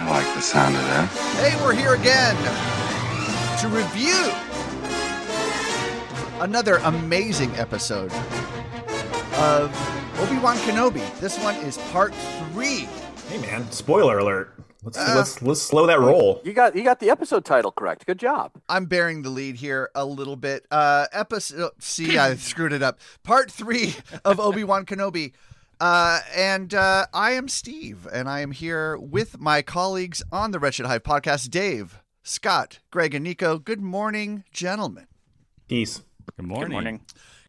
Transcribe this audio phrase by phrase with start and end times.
[0.00, 1.08] I like the sound of that.
[1.40, 2.34] Hey, we're here again
[3.60, 4.32] to review
[6.40, 8.10] another amazing episode
[9.34, 9.70] of
[10.18, 11.20] Obi-Wan Kenobi.
[11.20, 12.88] This one is part three.
[13.28, 14.54] Hey man, spoiler alert.
[14.82, 16.40] Let's Uh, let's let's slow that roll.
[16.44, 18.06] You got you got the episode title correct.
[18.06, 18.52] Good job.
[18.70, 20.66] I'm bearing the lead here a little bit.
[20.70, 21.72] Uh, episode.
[21.78, 22.98] See, I screwed it up.
[23.22, 23.94] Part three
[24.24, 25.32] of Obi Wan Kenobi.
[25.80, 30.58] Uh, and uh, I am Steve, and I am here with my colleagues on the
[30.58, 33.58] Wretched Hive podcast, Dave, Scott, Greg, and Nico.
[33.58, 35.06] Good morning, gentlemen.
[35.68, 36.02] Peace.
[36.36, 37.00] Good morning.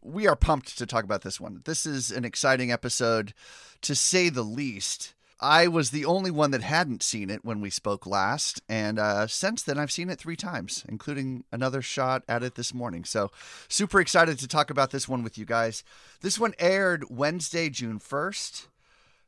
[0.02, 1.60] We are pumped to talk about this one.
[1.66, 3.34] This is an exciting episode,
[3.82, 5.12] to say the least.
[5.42, 9.26] I was the only one that hadn't seen it when we spoke last, and uh,
[9.26, 13.04] since then I've seen it three times, including another shot at it this morning.
[13.04, 13.32] So,
[13.68, 15.82] super excited to talk about this one with you guys.
[16.20, 18.68] This one aired Wednesday, June 1st,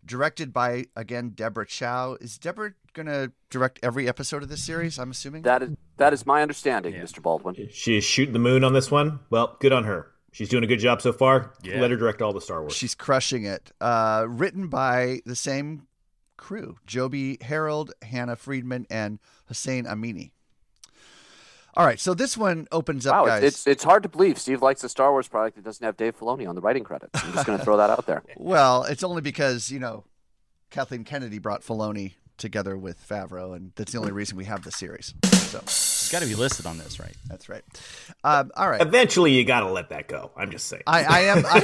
[0.07, 2.17] directed by, again, Deborah Chow.
[2.20, 5.42] Is Deborah going to direct every episode of this series, I'm assuming?
[5.42, 7.20] That is that is my understanding, Mr.
[7.20, 7.69] Baldwin.
[7.73, 9.20] She is shooting the moon on this one.
[9.31, 10.12] Well, good on her.
[10.33, 11.53] She's doing a good job so far.
[11.62, 11.81] Yeah.
[11.81, 12.75] Let her direct all the Star Wars.
[12.75, 13.70] She's crushing it.
[13.81, 15.87] Uh, written by the same
[16.37, 20.31] crew Joby Harold, Hannah Friedman, and Hossein Amini.
[21.77, 23.43] All right, so this one opens up, Wow, guys.
[23.43, 26.17] it's, it's hard to believe Steve likes a Star Wars product that doesn't have Dave
[26.17, 27.11] Filoni on the writing credits.
[27.25, 28.23] I'm just going to throw that out there.
[28.37, 30.05] well, it's only because, you know,
[30.71, 34.71] Kathleen Kennedy brought Filoni together with Favreau, and that's the only reason we have the
[34.71, 35.15] series.
[35.25, 35.61] So
[36.05, 37.15] It's got to be listed on this, right?
[37.27, 37.63] that's right.
[38.23, 38.81] Um, all right.
[38.81, 40.31] Eventually, you got to let that go.
[40.37, 40.83] I'm just saying.
[40.87, 41.59] I, I am, I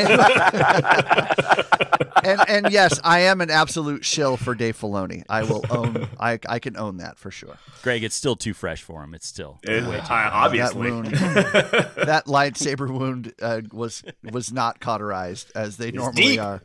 [2.24, 5.22] am and and yes, I am an absolute shill for Dave Filoni.
[5.28, 6.08] I will own.
[6.20, 7.56] I I can own that for sure.
[7.82, 9.14] Greg, it's still too fresh for him.
[9.14, 10.82] It's still It- way too I- obviously.
[10.90, 11.06] That wound,
[12.06, 16.40] that lightsaber wound uh, was was not cauterized as they normally deep.
[16.40, 16.62] are.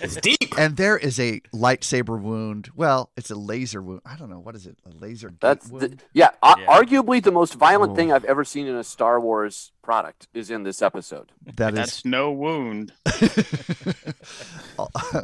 [0.00, 0.54] It's deep.
[0.58, 2.70] And there is a lightsaber wound.
[2.74, 4.00] Well, it's a laser wound.
[4.06, 4.78] I don't know what is it.
[4.86, 5.82] A laser gate That's wound.
[5.82, 6.54] the, yeah, Yeah.
[6.66, 7.96] arguably the most violent Oh.
[7.96, 11.32] thing I've ever seen in a Star Wars product is in this episode.
[11.56, 11.78] that is.
[11.78, 12.92] That's no wound.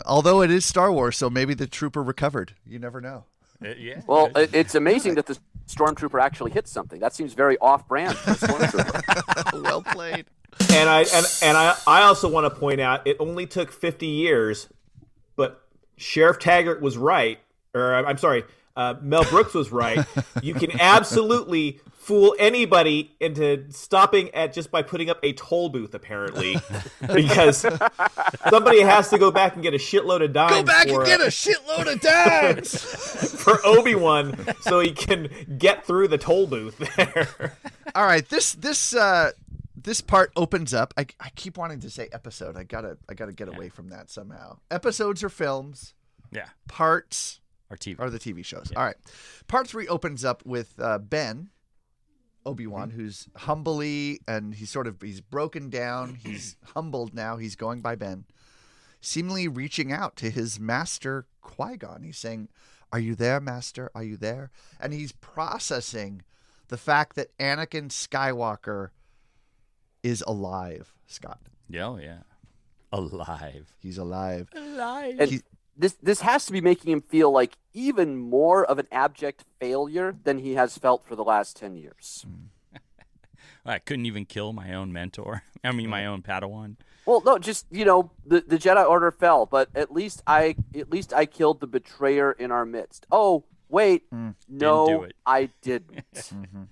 [0.07, 2.55] Although it is Star Wars, so maybe the trooper recovered.
[2.67, 3.25] You never know.
[3.79, 4.01] Yeah.
[4.07, 7.01] Well, it, it's amazing that the stormtrooper actually hit something.
[7.01, 9.63] That seems very off-brand for a stormtrooper.
[9.63, 10.27] well played.
[10.71, 14.07] and I and and I I also want to point out it only took 50
[14.07, 14.69] years,
[15.37, 15.63] but
[15.97, 17.39] Sheriff Taggart was right,
[17.75, 18.45] or I'm sorry,
[18.77, 20.05] uh, Mel Brooks was right.
[20.43, 25.95] You can absolutely fool anybody into stopping at just by putting up a toll booth,
[25.95, 26.57] apparently,
[27.15, 27.65] because
[28.51, 30.53] somebody has to go back and get a shitload of dimes.
[30.53, 32.75] Go back for, and get a shitload of dimes.
[33.43, 37.57] for Obi Wan, so he can get through the toll booth there.
[37.95, 39.31] All right, this this uh
[39.77, 40.93] this part opens up.
[40.97, 42.57] I, I keep wanting to say episode.
[42.57, 44.59] I gotta I gotta get away from that somehow.
[44.73, 45.95] Episodes are films.
[46.33, 46.49] yeah.
[46.67, 48.01] Parts Our TV.
[48.01, 48.73] are the TV shows.
[48.77, 48.97] All right.
[49.47, 51.51] Part three opens up with uh, Ben,
[52.45, 53.01] Obi Wan, mm-hmm.
[53.01, 56.19] who's humbly and he's sort of he's broken down.
[56.25, 57.37] He's humbled now.
[57.37, 58.25] He's going by Ben,
[59.01, 62.03] seemingly reaching out to his master Qui Gon.
[62.03, 62.49] He's saying,
[62.93, 63.91] "Are you there, Master?
[63.95, 66.23] Are you there?" And he's processing
[66.69, 68.91] the fact that Anakin Skywalker
[70.03, 70.95] is alive.
[71.07, 72.23] Scott, yeah, oh, yeah.
[72.93, 73.75] Alive.
[73.79, 74.49] he's alive.
[74.55, 75.17] Alive.
[75.19, 75.43] And He-
[75.77, 80.15] this this has to be making him feel like even more of an abject failure
[80.25, 82.27] than he has felt for the last ten years.
[82.27, 82.79] Hmm.
[83.67, 85.43] I couldn't even kill my own mentor.
[85.65, 86.77] I mean, my own Padawan.
[87.07, 90.91] Well, no, just you know, the the Jedi Order fell, but at least I at
[90.91, 93.07] least I killed the betrayer in our midst.
[93.11, 94.31] Oh, wait, hmm.
[94.49, 95.15] no, do it.
[95.27, 96.05] I didn't.
[96.33, 96.65] Mm-hmm.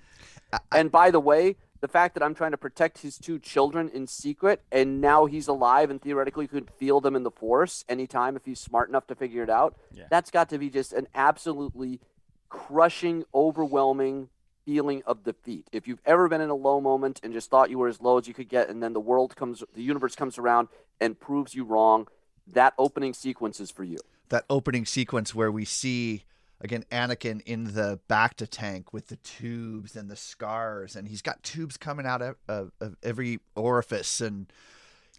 [0.72, 4.06] and by the way, the fact that I'm trying to protect his two children in
[4.06, 8.44] secret, and now he's alive and theoretically could feel them in the Force anytime if
[8.44, 9.76] he's smart enough to figure it out.
[9.92, 10.04] Yeah.
[10.10, 12.00] That's got to be just an absolutely
[12.48, 14.28] crushing, overwhelming
[14.66, 15.68] feeling of defeat.
[15.72, 18.18] If you've ever been in a low moment and just thought you were as low
[18.18, 20.68] as you could get, and then the world comes, the universe comes around
[21.00, 22.08] and proves you wrong,
[22.46, 23.96] that opening sequence is for you.
[24.28, 26.24] that opening sequence where we see
[26.60, 31.42] again Anakin in the bacta tank with the tubes and the scars, and he's got
[31.42, 34.52] tubes coming out of, of, of every orifice, and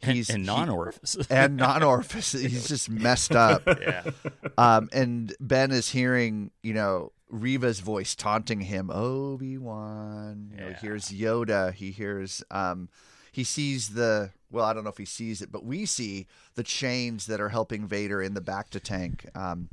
[0.04, 1.16] He's and non-orifice.
[1.30, 2.32] and non-orifice.
[2.32, 3.64] He's just messed up.
[3.68, 4.04] yeah.
[4.58, 10.52] Um, and Ben is hearing, you know, Reva's voice taunting him, Obi Wan.
[10.52, 11.74] You know, he hears Yoda.
[11.74, 12.90] He hears, um,
[13.32, 14.32] he sees the.
[14.50, 17.50] Well, I don't know if he sees it, but we see the chains that are
[17.50, 19.30] helping Vader in the bacta tank.
[19.34, 19.70] Um,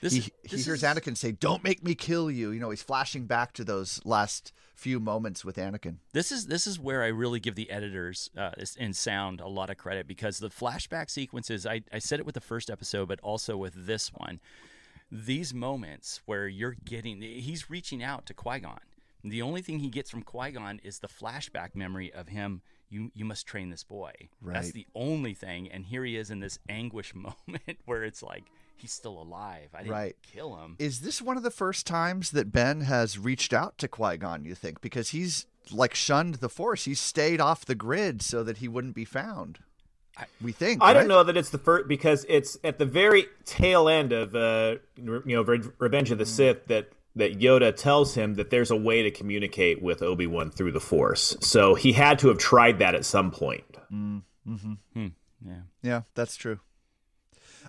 [0.00, 2.60] This, he is- he this hears is- Anakin say, "Don't make me kill you." You
[2.60, 5.96] know, he's flashing back to those last few moments with Anakin.
[6.12, 9.68] This is this is where I really give the editors uh, in sound a lot
[9.68, 11.66] of credit because the flashback sequences.
[11.66, 14.40] I, I said it with the first episode, but also with this one.
[15.12, 18.78] These moments where you're getting, he's reaching out to Qui Gon.
[19.24, 22.62] The only thing he gets from Qui Gon is the flashback memory of him.
[22.88, 24.12] You you must train this boy.
[24.54, 25.68] That's the only thing.
[25.70, 28.44] And here he is in this anguish moment where it's like
[28.80, 29.68] he's still alive.
[29.74, 30.16] I didn't Right.
[30.22, 30.76] kill him.
[30.78, 34.44] Is this one of the first times that Ben has reached out to Qui Gon?
[34.44, 38.58] You think because he's like shunned the Force, he stayed off the grid so that
[38.58, 39.58] he wouldn't be found.
[40.40, 40.82] we think.
[40.82, 44.34] I don't know that it's the first because it's at the very tail end of
[44.34, 46.28] uh, you know Re- Revenge of the mm.
[46.28, 50.50] Sith that that Yoda tells him that there's a way to communicate with Obi Wan
[50.50, 51.36] through the Force.
[51.40, 53.64] So he had to have tried that at some point.
[53.92, 54.72] Mm, mm-hmm.
[54.94, 55.06] hmm.
[55.44, 55.60] Yeah.
[55.82, 56.60] Yeah, that's true.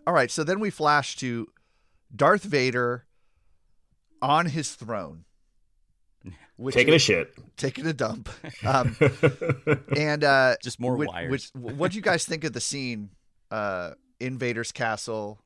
[0.07, 1.48] All right, so then we flash to
[2.15, 3.06] Darth Vader
[4.21, 5.25] on his throne,
[6.57, 7.33] which Taking a shit.
[7.57, 8.30] taking a dump.
[8.65, 8.95] Um,
[9.95, 11.51] and uh, Just more which, wires.
[11.56, 13.09] Which, what do you guys think of the scene
[13.50, 15.39] uh, in Vader's castle?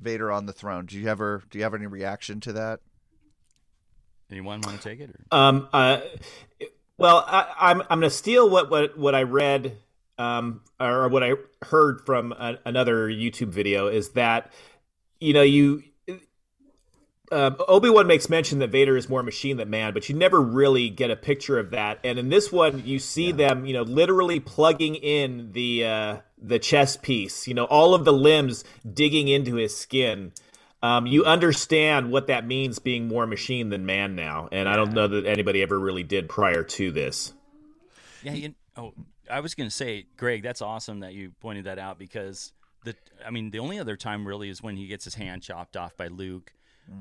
[0.00, 0.86] Vader on the throne.
[0.86, 2.80] Do you ever do you have any reaction to that?
[4.30, 5.10] Anyone want to take it?
[5.10, 5.38] Or?
[5.38, 6.00] Um, uh,
[6.96, 9.76] well, I, I'm I'm going to steal what what what I read
[10.20, 11.32] um, or what I
[11.62, 14.52] heard from a, another YouTube video is that
[15.18, 15.82] you know you
[17.32, 20.40] uh, Obi Wan makes mention that Vader is more machine than man, but you never
[20.40, 22.00] really get a picture of that.
[22.02, 26.58] And in this one, you see them, you know, literally plugging in the uh, the
[26.58, 27.48] chest piece.
[27.48, 30.32] You know, all of the limbs digging into his skin.
[30.82, 34.92] Um, you understand what that means being more machine than man now, and I don't
[34.92, 37.34] know that anybody ever really did prior to this.
[38.22, 38.32] Yeah.
[38.32, 38.94] You, oh,
[39.30, 42.52] I was going to say, Greg, that's awesome that you pointed that out because
[42.84, 42.94] the,
[43.26, 45.96] I mean, the only other time really is when he gets his hand chopped off
[45.96, 46.52] by Luke,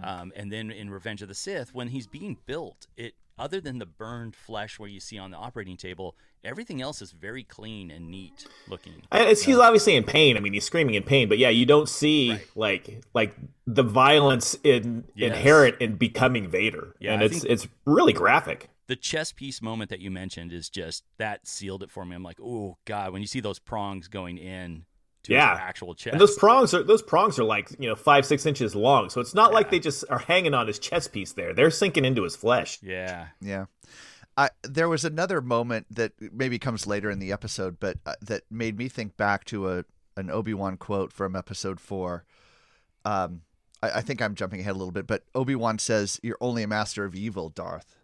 [0.04, 2.88] um, and then in Revenge of the Sith when he's being built.
[2.96, 7.02] It other than the burned flesh where you see on the operating table, everything else
[7.02, 9.02] is very clean and neat looking.
[9.14, 10.36] I- It's, he's obviously in pain.
[10.36, 12.48] I mean, he's screaming in pain, but yeah, you don't see Right.
[12.56, 13.36] like like
[13.66, 15.32] the violence in Yes.
[15.32, 18.70] inherent in becoming Vader, Yeah, and I it's think- it's really graphic.
[18.89, 22.13] The chess piece moment that you mentioned is just that sealed it for me.
[22.15, 24.86] I'm like, oh god, when you see those prongs going in
[25.24, 25.51] to Yeah.
[25.51, 28.45] his actual chest, And those prongs are those prongs are like you know five six
[28.45, 31.31] inches long, so it's not like they just are hanging on his chest piece.
[31.33, 32.80] There, they're sinking into his flesh.
[32.83, 33.65] yeah, Yeah.
[34.38, 38.44] I, there was another moment that maybe comes later in the episode, but uh, that
[38.50, 39.86] made me think back to a
[40.18, 42.24] an Obi Wan quote from Episode Four.
[43.06, 43.41] Um,
[43.83, 46.63] I, I think I'm jumping ahead a little bit, but Obi Wan says, "You're only
[46.63, 47.97] a master of evil, Darth."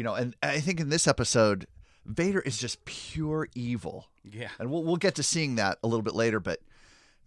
[0.00, 1.66] You know, and I think in this episode,
[2.06, 4.48] Vader is just pure evil, yeah.
[4.58, 6.40] and we'll we'll get to seeing that a little bit later.
[6.40, 6.60] But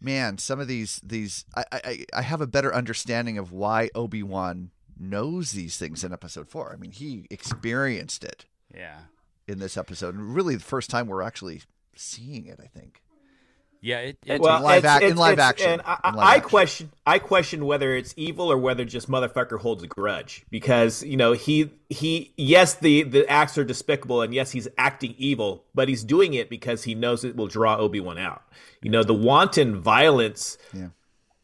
[0.02, 4.24] man, some of these these I I, I have a better understanding of why Obi
[4.24, 6.74] Wan knows these things in Episode Four.
[6.74, 9.02] I mean, he experienced it Yeah.
[9.48, 11.62] in this episode, and really the first time we're actually
[11.96, 12.60] seeing it.
[12.60, 13.03] I think.
[13.86, 15.70] Yeah, it, it And- Well, live it's- ac- in live it's- action.
[15.72, 16.50] And I, In live I action.
[16.50, 21.18] question, I question whether it's evil or whether just motherfucker holds a grudge because you
[21.18, 25.90] know he he yes the the acts are despicable and yes he's acting evil, but
[25.90, 28.42] he's doing it because he knows it will draw Obi Wan out.
[28.82, 30.88] You know the wanton violence Yeah.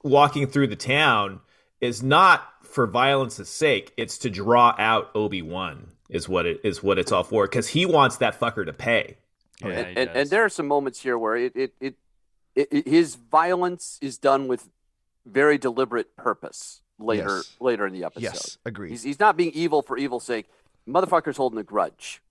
[0.03, 1.41] walking through the town
[1.81, 5.91] is not for violence's sake; it's to draw out Obi Wan.
[6.09, 9.17] Is what it is what it's all for because he wants that fucker to pay.
[9.61, 11.95] yeah, and, and, and there are some moments here where it, it, it,
[12.71, 14.69] it, his violence is done with
[15.25, 17.55] very deliberate purpose later Yes.
[17.59, 18.23] later in the episode.
[18.23, 18.91] Yes, agreed.
[18.91, 20.47] He's, he's not being evil for evil's sake.
[20.87, 22.21] Motherfucker's holding a grudge.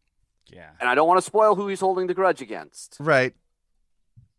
[0.52, 0.70] yeah.
[0.80, 2.96] And I don't want to spoil who he's holding the grudge against.
[3.00, 3.34] right.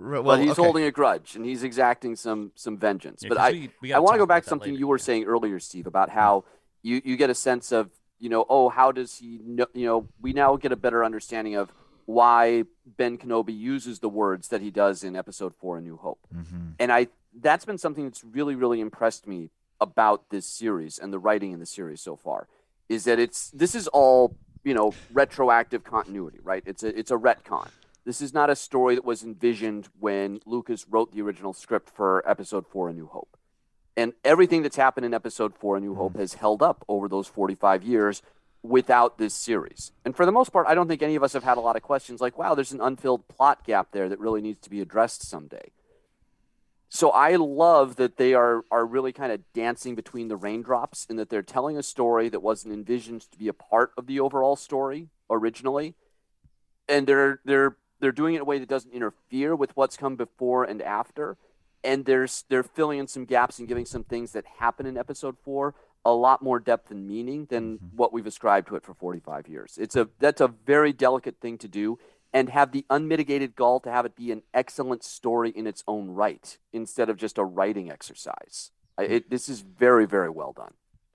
[0.01, 0.61] Right, but Well, he's okay.
[0.63, 3.21] holding a grudge and he's exacting some some vengeance.
[3.21, 4.97] Yeah, but I we- we I want to go back to something later, you were
[4.97, 5.03] yeah.
[5.03, 6.45] saying earlier, Steve, about how
[6.83, 10.07] you you get a sense of you know oh how does he know you know
[10.21, 11.71] we now get a better understanding of
[12.09, 12.63] why
[12.97, 16.73] Ben Kenobi uses the words that he does in Episode Four, A New Hope, Mhm.
[16.79, 21.19] and I that's been something that's really really impressed me about this series and the
[21.19, 22.47] writing in the series so far
[22.89, 26.63] is that it's this is all you know retroactive continuity, right?
[26.65, 27.69] It's a it's a retcon.
[28.05, 32.27] This is not a story that was envisioned when Lucas wrote the original script for
[32.27, 33.37] Episode Four: A New Hope,
[33.95, 37.27] and everything that's happened in Episode Four: A New Hope has held up over those
[37.27, 38.23] forty-five years
[38.61, 39.91] without this series.
[40.03, 41.75] And for the most part, I don't think any of us have had a lot
[41.75, 44.81] of questions like, wow, there's an unfilled plot gap there that really needs to be
[44.81, 45.71] addressed someday.
[46.89, 51.19] So I love that they are are really kind of dancing between the raindrops and
[51.19, 54.55] that they're telling a story that wasn't envisioned to be a part of the overall
[54.55, 55.93] story originally.
[56.87, 60.15] And they're they're they're doing it in a way that doesn't interfere with what's come
[60.15, 61.37] before and after.
[61.83, 65.37] And there's they're filling in some gaps and giving some things that happen in episode
[65.43, 65.75] four
[66.05, 67.97] a lot more depth and meaning than mm-hmm.
[67.97, 69.77] what we've ascribed to it for 45 years.
[69.79, 71.99] It's a that's a very delicate thing to do
[72.33, 76.11] and have the unmitigated gall to have it be an excellent story in its own
[76.11, 78.71] right instead of just a writing exercise.
[78.99, 80.73] It, this is very, very well done.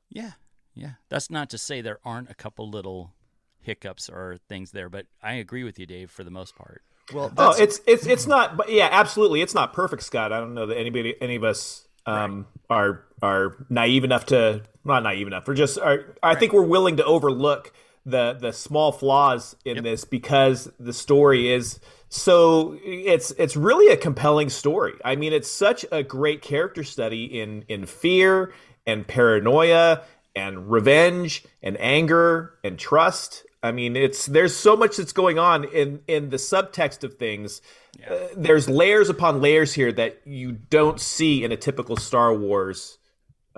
[0.09, 0.33] Yeah,
[0.75, 0.93] yeah.
[1.11, 3.13] That's not to say there aren't a couple little
[3.61, 6.83] hiccups or things there, but I agree with you, Dave, for the most part.
[7.13, 10.33] Well, oh, it's it's it's not, but yeah, absolutely, it's not perfect, Scott.
[10.33, 12.77] I don't know that anybody, any of us, um, right.
[12.77, 15.49] are are naive enough to not naive enough.
[15.49, 16.39] We're just, are, I right.
[16.39, 17.73] think we're willing to overlook
[18.07, 19.85] the the small flaws in yep.
[19.85, 21.81] this because the story is
[22.11, 24.93] so it's it's really a compelling story.
[25.05, 28.53] I mean, it's such a great character study in in fear
[28.87, 30.03] and paranoia
[30.37, 33.44] and revenge and anger and trust.
[33.65, 37.63] I mean, it's there's so much that's going on in in the subtext of things.
[37.99, 38.13] Yeah.
[38.13, 42.99] Uh, there's layers upon layers here that you don't see in a typical Star Wars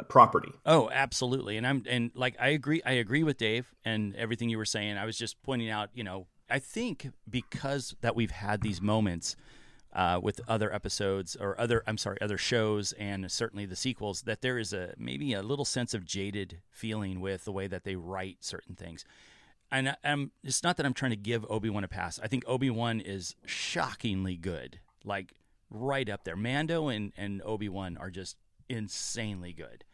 [0.05, 0.53] property.
[0.65, 1.57] Oh, absolutely.
[1.57, 4.97] And I'm and like I agree I agree with Dave and everything you were saying.
[4.97, 9.35] I was just pointing out, you know, I think because that we've had these moments
[9.93, 14.41] uh, with other episodes or other I'm sorry, other shows and certainly the sequels that
[14.41, 17.97] there is a maybe a little sense of jaded feeling with the way that they
[17.97, 19.05] write certain things.
[19.71, 22.21] And I'm it's not that I'm trying to give Obi-Wan a pass.
[22.23, 24.81] I think Obi-Wan is shockingly good.
[25.05, 25.35] Like
[25.71, 26.37] right up there.
[26.37, 28.37] Mando and, and Obi-Wan are just
[28.69, 29.85] insanely good.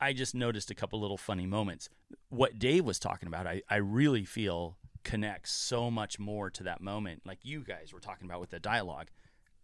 [0.00, 1.88] I just noticed a couple little funny moments.
[2.30, 6.80] What Dave was talking about, I, I really feel connects so much more to that
[6.80, 9.08] moment, like you guys were talking about with the dialogue.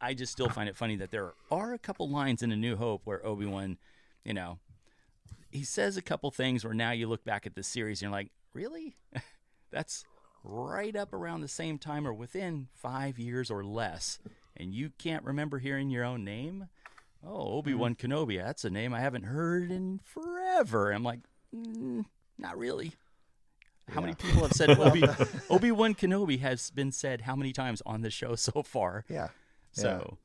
[0.01, 2.77] I just still find it funny that there are a couple lines in A New
[2.77, 3.79] Hope where Obi Wan,
[4.25, 4.59] you know,
[5.51, 8.19] he says a couple things where now you look back at the series and you're
[8.19, 8.97] like, really?
[9.71, 10.05] That's
[10.43, 14.19] right up around the same time or within five years or less,
[14.57, 16.69] and you can't remember hearing your own name?
[17.27, 18.13] oh, Obi Wan mm-hmm.
[18.13, 18.43] Kenobi.
[18.43, 20.91] That's a name I haven't heard in forever.
[20.91, 21.21] I'm like,
[21.55, 22.05] mm,
[22.39, 22.93] not really.
[23.89, 24.07] How yeah.
[24.07, 25.05] many people have said Obi
[25.51, 29.05] Obi Wan Kenobi has been said how many times on the show so far?
[29.09, 29.29] Yeah.
[29.73, 30.19] So.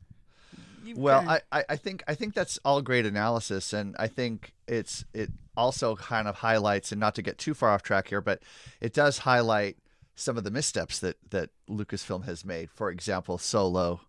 [0.84, 0.94] Yeah.
[0.98, 1.42] Well, kinda...
[1.52, 5.96] I, I think I think that's all great analysis, and I think it's it also
[5.96, 8.42] kind of highlights, and not to get too far off track here, but
[8.80, 9.78] it does highlight
[10.16, 12.70] some of the missteps that that Lucasfilm has made.
[12.72, 14.02] For example, Solo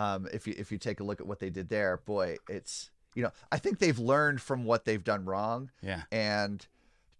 [0.00, 2.90] um, if you if you take a look at what they did there, boy, it's
[3.14, 5.70] you know I think they've learned from what they've done wrong.
[5.82, 6.02] Yeah.
[6.10, 6.66] And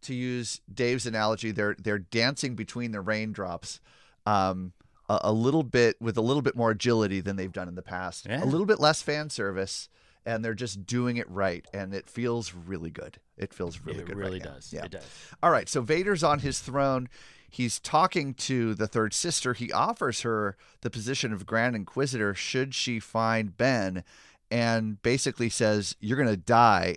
[0.03, 3.81] to use Dave's analogy, they're they're dancing between the raindrops.
[4.25, 4.73] Um,
[5.11, 7.83] a, a little bit with a little bit more agility than they've done in the
[7.83, 8.27] past.
[8.27, 8.43] Yeah.
[8.43, 9.89] A little bit less fan service,
[10.25, 13.19] and they're just doing it right, and it feels really good.
[13.37, 14.13] It feels really it good.
[14.13, 14.73] It really right does.
[14.73, 14.85] Yeah.
[14.85, 15.05] It does.
[15.43, 17.09] All right, so Vader's on his throne
[17.51, 19.55] he's talking to the third sister.
[19.55, 24.05] He offers her the position of Grand Inquisitor should she find Ben,
[24.51, 26.97] and basically says, "You're gonna die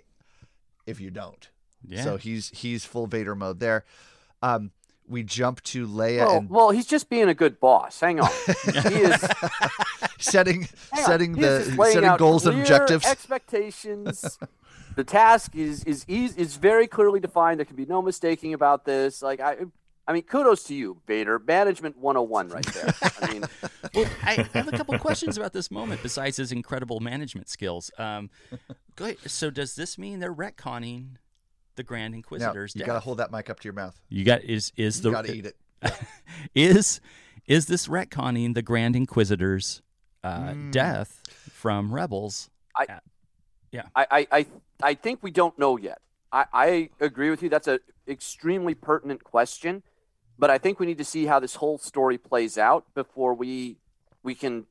[0.86, 1.48] if you don't."
[1.86, 2.04] Yeah.
[2.04, 3.84] So he's he's full Vader mode there.
[4.42, 4.70] Um,
[5.08, 8.00] we jump to Leia well, and well, he's just being a good boss.
[8.00, 8.30] Hang on,
[8.64, 9.24] he is
[10.18, 10.68] setting
[11.04, 14.38] setting the setting goals and objectives, expectations.
[14.96, 17.58] the task is is easy, is very clearly defined.
[17.58, 19.22] There can be no mistaking about this.
[19.22, 19.56] Like I,
[20.06, 21.38] I mean, kudos to you, Vader.
[21.38, 22.94] Management 101 right there.
[23.22, 23.44] I mean,
[23.94, 27.90] well, I have a couple questions about this moment besides his incredible management skills.
[27.98, 28.30] Um,
[29.26, 31.16] so, does this mean they're retconning
[31.76, 34.00] the Grand Inquisitor's now, you got to hold that mic up to your mouth.
[34.08, 35.56] You got is is you the got to eat it.
[36.54, 37.00] is
[37.46, 39.82] is this retconning the Grand Inquisitor's
[40.22, 40.72] uh, mm.
[40.72, 42.50] death from Rebels?
[42.76, 43.02] I, at,
[43.70, 44.46] yeah, I, I
[44.82, 46.00] I think we don't know yet.
[46.32, 47.48] I, I agree with you.
[47.48, 47.78] That's an
[48.08, 49.82] extremely pertinent question
[50.38, 53.76] but I think we need to see how this whole story plays out before we
[54.22, 54.66] we can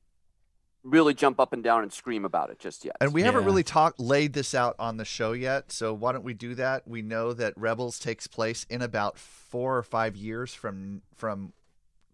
[0.84, 2.98] really jump up and down and scream about it just yet.
[3.00, 3.28] And we yeah.
[3.28, 6.56] haven't really talked laid this out on the show yet, so why don't we do
[6.56, 6.88] that?
[6.88, 11.54] We know that Rebels takes place in about 4 or 5 years from from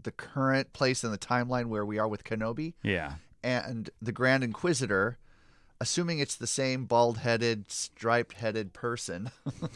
[0.01, 2.73] the current place in the timeline where we are with Kenobi.
[2.83, 3.15] Yeah.
[3.43, 5.17] And the Grand Inquisitor
[5.81, 9.31] assuming it's the same bald-headed, striped-headed person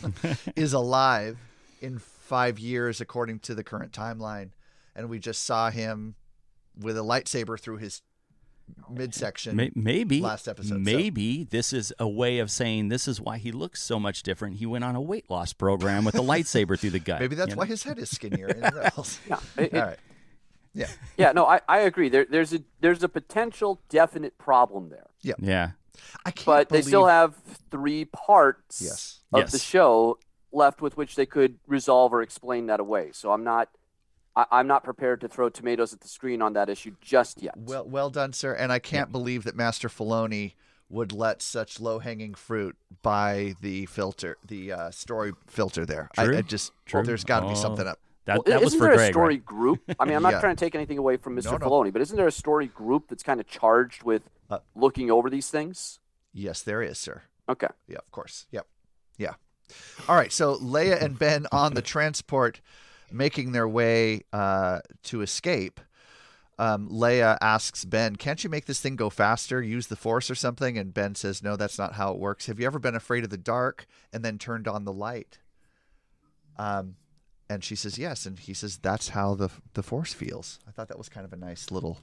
[0.56, 1.38] is alive
[1.82, 4.50] in five years according to the current timeline,
[4.96, 6.16] and we just saw him
[6.78, 8.02] with a lightsaber through his
[8.89, 9.72] midsection.
[9.75, 13.51] Maybe last episode, so- Maybe this is a way of saying this is why he
[13.51, 14.58] looks so much different.
[14.58, 17.20] He went on a weight loss program with a lightsaber through the gut.
[17.22, 17.70] Maybe that's why know?
[17.70, 19.93] his head is skinnier in Yeah, it- All.
[20.75, 20.88] Yeah.
[21.17, 21.32] yeah.
[21.34, 22.10] No, I, I agree.
[22.10, 25.34] There, there's a there's a potential definite problem there, Yeah.
[25.38, 25.72] Yeah.
[26.25, 27.36] I can't but they still have
[27.70, 29.20] three parts Yes.
[29.32, 30.17] of the show
[30.51, 33.12] left with which they could resolve or explain that away.
[33.13, 33.70] So I'm not.
[34.36, 37.56] I, I'm not prepared to throw tomatoes at the screen on that issue just yet.
[37.58, 38.54] Well, well done, sir.
[38.54, 40.54] And I can't believe that Master Filoni
[40.90, 46.10] would let such low-hanging fruit by the filter, the uh, story filter there.
[46.18, 46.38] I, True.
[46.38, 47.04] I just, True.
[47.04, 47.56] there's got to be Oh.
[47.56, 48.00] something up.
[48.25, 49.46] That, Well, that was isn't for there Greg, a story right?
[49.46, 49.82] group?
[50.00, 50.40] I mean, I'm not Yeah.
[50.40, 51.46] trying to take anything away from Mr.
[51.52, 51.68] No, no.
[51.68, 55.30] Filoni, but isn't there a story group that's kind of charged with Uh, looking over
[55.30, 56.00] these things?
[56.32, 57.24] Yes, there is, sir.
[57.50, 57.68] Okay.
[57.88, 58.46] Yeah, of course.
[58.52, 58.66] Yep.
[59.18, 59.34] Yeah.
[60.08, 60.32] All right.
[60.32, 62.62] So Leia and Ben on the transport,
[63.13, 65.79] making their way uh, to escape.
[66.60, 69.62] Um, Leia asks Ben, "Can't you make this thing go faster?
[69.62, 72.46] Use the Force or something?" And Ben says, "No, that's not how it works.
[72.46, 75.39] Have you ever been afraid of the dark and then turned on the light?"
[76.58, 76.96] Um,
[77.50, 80.89] and she says, "Yes." And he says, "That's how the the Force feels." I thought
[80.89, 81.98] that was kind of a nice little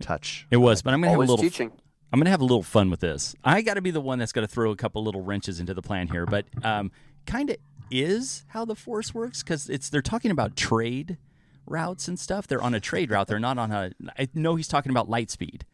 [0.00, 0.46] touch.
[0.50, 1.38] It was, but I'm gonna have a little.
[1.38, 1.72] teaching.
[2.12, 3.34] I'm gonna have a little fun with this.
[3.42, 5.82] I got to be the one that's gonna throw a couple little wrenches into the
[5.82, 6.92] plan here, but um,
[7.26, 7.56] kind of
[7.90, 11.18] is how the force works because it's they're talking about trade
[11.66, 12.46] routes and stuff.
[12.46, 13.26] They're on a trade route.
[13.28, 13.92] They're not on a.
[14.18, 15.64] I know he's talking about light speed,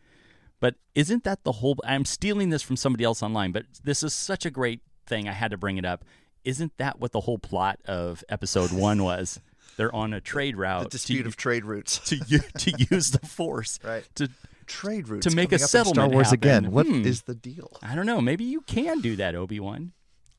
[0.60, 1.76] but isn't that the whole?
[1.84, 5.28] I'm stealing this from somebody else online, but this is such a great thing.
[5.28, 6.04] I had to bring it up.
[6.44, 9.40] Isn't that what the whole plot of episode one was?
[9.76, 11.98] They're on a trade route The dispute to, of trade routes.
[12.10, 12.18] to
[12.58, 14.04] to use the force Right.
[14.16, 14.28] to
[14.66, 16.38] Trade routes to make a in Star settlement Wars happen.
[16.64, 16.70] again.
[16.72, 17.32] What is Hmm.
[17.32, 17.76] the deal?
[17.82, 18.20] I don't know.
[18.20, 19.92] Maybe you can do that, Obi Wan.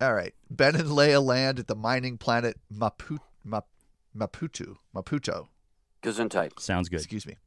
[0.03, 0.33] All right.
[0.50, 3.67] Ben and Leia land at the mining planet Mapu- Map-
[4.15, 4.77] Maputo.
[4.95, 5.48] Maputo.
[6.03, 6.60] Gesundheit.
[6.60, 7.00] Sounds good.
[7.00, 7.38] Excuse me.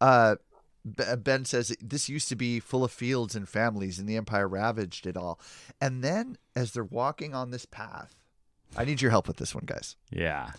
[0.00, 0.36] Uh,
[0.84, 5.06] ben says this used to be full of fields and families, and the Empire ravaged
[5.06, 5.38] it all.
[5.80, 8.14] And then, as they're walking on this path,
[8.76, 9.96] I need your help with this one, guys.
[10.10, 10.52] Yeah.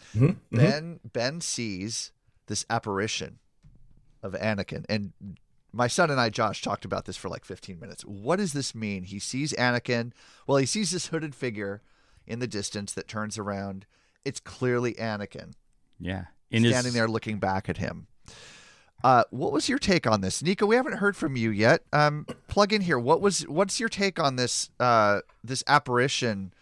[0.52, 2.12] Ben Ben sees
[2.46, 3.40] this apparition
[4.22, 5.14] of Anakin, and
[5.74, 8.04] my son and I, Josh, talked about this for like 15 minutes.
[8.04, 9.04] What does this mean?
[9.04, 10.12] He sees Anakin.
[10.48, 11.82] Well, he sees this hooded figure
[12.28, 13.86] in the distance that turns around.
[14.26, 15.54] It's clearly Anakin
[16.00, 16.26] Yeah.
[16.50, 18.08] In standing his, there looking back at him.
[19.04, 20.66] Uh, what was your take on this, Nico?
[20.66, 21.84] We haven't heard from you yet.
[21.92, 23.00] Um, plug in here.
[23.00, 26.54] What was what's your take on this uh, this apparition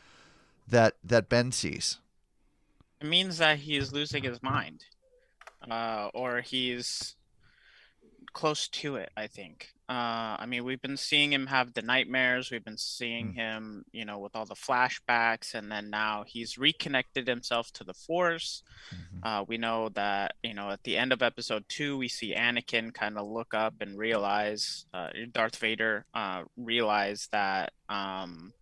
[0.68, 2.00] that that Ben sees?
[3.02, 4.86] It means that he's losing his mind,
[5.70, 7.16] uh, or he's
[8.40, 9.10] close to it.
[9.18, 9.74] I think.
[9.90, 12.52] Uh, I mean, we've been seeing him have the nightmares.
[12.52, 17.28] We've been seeing him, you know, with all the flashbacks, and then now he's reconnected
[17.28, 18.64] himself to the Force.
[19.24, 22.94] Uh, we know that, you know, at the end of Episode Two, we see Anakin
[22.94, 27.74] kind of look up and realize, uh, Darth Vader, uh, realize that.
[27.90, 28.54] Um,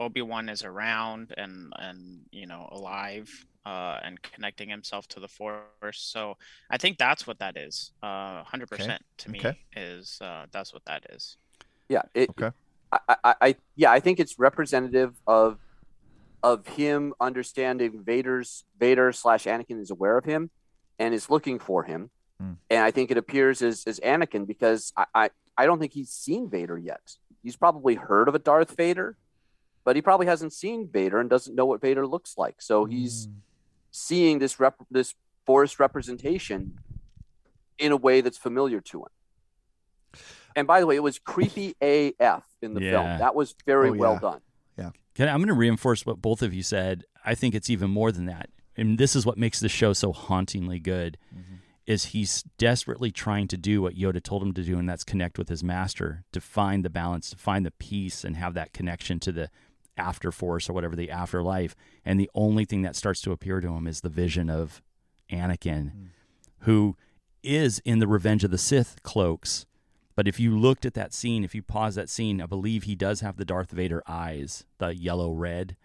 [0.00, 5.62] Obi-Wan is around and and you know alive uh, and connecting himself to the force.
[5.92, 6.36] So
[6.70, 7.92] I think that's what that is.
[8.02, 9.58] Uh, hundred percent to me Okay.
[9.76, 11.36] is uh, that's what that is.
[11.88, 12.02] Yeah.
[12.14, 12.50] It, Okay.
[12.92, 15.58] I, I, I, yeah, I think it's representative of
[16.42, 20.50] of him understanding Vader's Vader slash Anakin is aware of him
[20.98, 22.10] and is looking for him.
[22.38, 22.52] Hmm.
[22.68, 26.10] And I think it appears as, as Anakin because I, I, I don't think he's
[26.10, 27.00] seen Vader yet.
[27.42, 29.16] He's probably heard of a Darth Vader,
[29.84, 32.60] but he probably hasn't seen Vader and doesn't know what Vader looks like.
[32.60, 33.28] So he's
[33.98, 35.14] seeing this rep, this
[35.46, 36.76] force representation
[37.78, 40.20] in a way that's familiar to him.
[40.56, 42.90] And by the way, it was creepy AF in the Yeah.
[42.90, 43.18] film.
[43.20, 44.18] That was very Oh, well yeah.
[44.20, 44.40] done.
[45.14, 47.04] Can I- I'm going to reinforce what both of you said.
[47.24, 48.50] I think it's even more than that.
[48.76, 51.18] And this is what makes the show so hauntingly good.
[51.32, 51.54] Mm-hmm.
[51.86, 55.38] Is he's desperately trying to do what Yoda told him to do, and that's connect
[55.38, 59.20] with his master to find the balance, to find the peace, and have that connection
[59.20, 59.50] to the
[59.96, 61.74] after force or whatever the afterlife.
[62.04, 64.82] And the only thing that starts to appear to him is the vision of
[65.30, 66.04] Anakin, hmm.
[66.60, 66.96] who
[67.42, 69.66] is in the Revenge of the Sith cloaks.
[70.16, 72.94] But if you looked at that scene, if you pause that scene, I believe he
[72.94, 75.76] does have the Darth Vader eyes, the yellow red.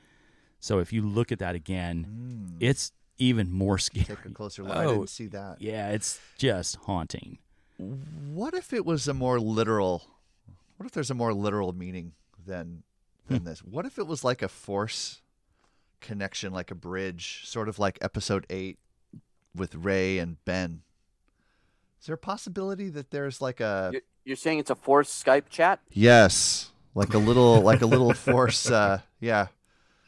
[0.59, 2.57] So if you look at that again, hmm.
[2.59, 4.05] it's even more scary.
[4.05, 4.75] Take a closer look.
[4.75, 5.57] I Oh, didn't see that.
[5.61, 7.39] Yeah, it's just haunting.
[7.77, 10.03] What if it was a more literal?
[10.77, 12.13] What if there's a more literal meaning
[12.45, 12.83] than
[13.29, 13.59] than this?
[13.59, 15.21] What if it was like a force
[16.01, 18.79] connection, like a bridge, sort of like Episode Eight
[19.55, 20.81] with Rey and Ben?
[21.99, 25.49] Is there a possibility that there's like a You're, you're saying it's a force Skype
[25.49, 25.79] chat?
[25.91, 28.69] yes, like a little, like a little force?
[28.71, 29.47] Uh, yeah,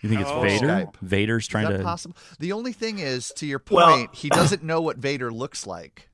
[0.01, 0.41] You think it's Oh.
[0.41, 0.67] Vader?
[0.67, 0.95] Skype.
[1.01, 1.84] Vader's is trying that to.
[1.84, 2.15] possible?
[2.39, 6.10] The only thing is, to your point, Well- he doesn't know what Vader looks like.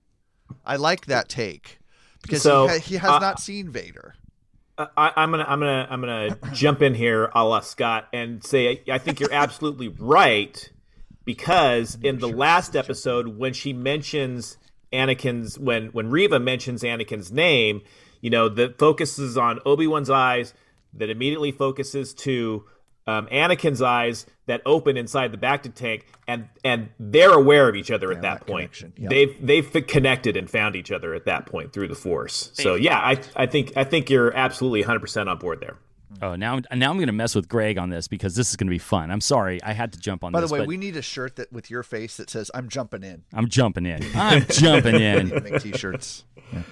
[0.65, 1.79] I like that take
[2.21, 4.15] because So, he, ha- he has uh, not seen Vader.
[4.77, 8.43] Uh, I, I'm gonna I'm gonna I'm gonna jump in here, a la Scott, and
[8.43, 10.71] say I think you're absolutely right
[11.25, 14.57] because in the last episode when she mentions
[14.93, 17.81] Anakin's when when Reva mentions Anakin's name,
[18.21, 20.53] you know, that focuses on Obi Wan's eyes,
[20.93, 22.65] that immediately focuses to
[23.07, 27.89] um, Anakin's eyes that open inside the Bacta tank, and and they're aware of each
[27.89, 28.73] other at that, that point.
[28.73, 29.09] connection, yeah.
[29.09, 32.51] They've they've connected and found each other at that point through the Force.
[32.53, 35.77] So They've yeah, I I think I think you're absolutely 100 percent on board there.
[36.21, 38.67] Oh, now now I'm going to mess with Greg on this because this is going
[38.67, 39.11] to be fun.
[39.11, 40.37] I'm sorry, I had to jump on this.
[40.37, 40.49] By this.
[40.49, 43.03] the way, but we need a shirt that with your face that says "I'm jumping
[43.03, 44.01] in." I'm jumping in.
[44.15, 45.43] I'm jumping We need to in.
[45.43, 46.23] make T-shirts.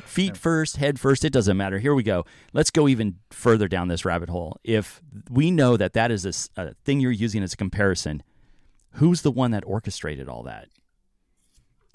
[0.06, 1.26] Feet first, head first.
[1.26, 1.80] It doesn't matter.
[1.80, 2.26] Here we go.
[2.54, 4.58] Let's go even further down this rabbit hole.
[4.63, 8.24] If we know that that is a thing you're using as a comparison,
[8.93, 10.69] who's the one that orchestrated all that?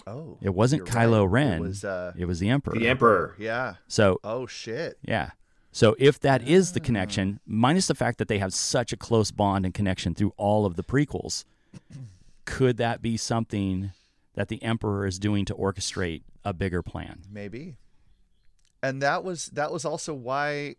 [0.06, 1.32] Oh, It wasn't you're Kylo right.
[1.32, 1.52] Ren.
[1.58, 2.74] It was uh, It was the Emperor.
[2.74, 3.34] The Emperor.
[3.38, 3.74] yeah.
[3.88, 4.98] So Oh shit.
[5.02, 5.30] Yeah.
[5.72, 6.84] So if that is the ah.
[6.84, 10.66] connection, minus the fact that they have such a close bond and connection through all
[10.66, 11.44] of the prequels,
[12.44, 13.92] could that be something
[14.34, 17.20] that the Emperor is doing to orchestrate a bigger plan?
[17.30, 17.76] Maybe.
[18.82, 20.76] And that was that was also why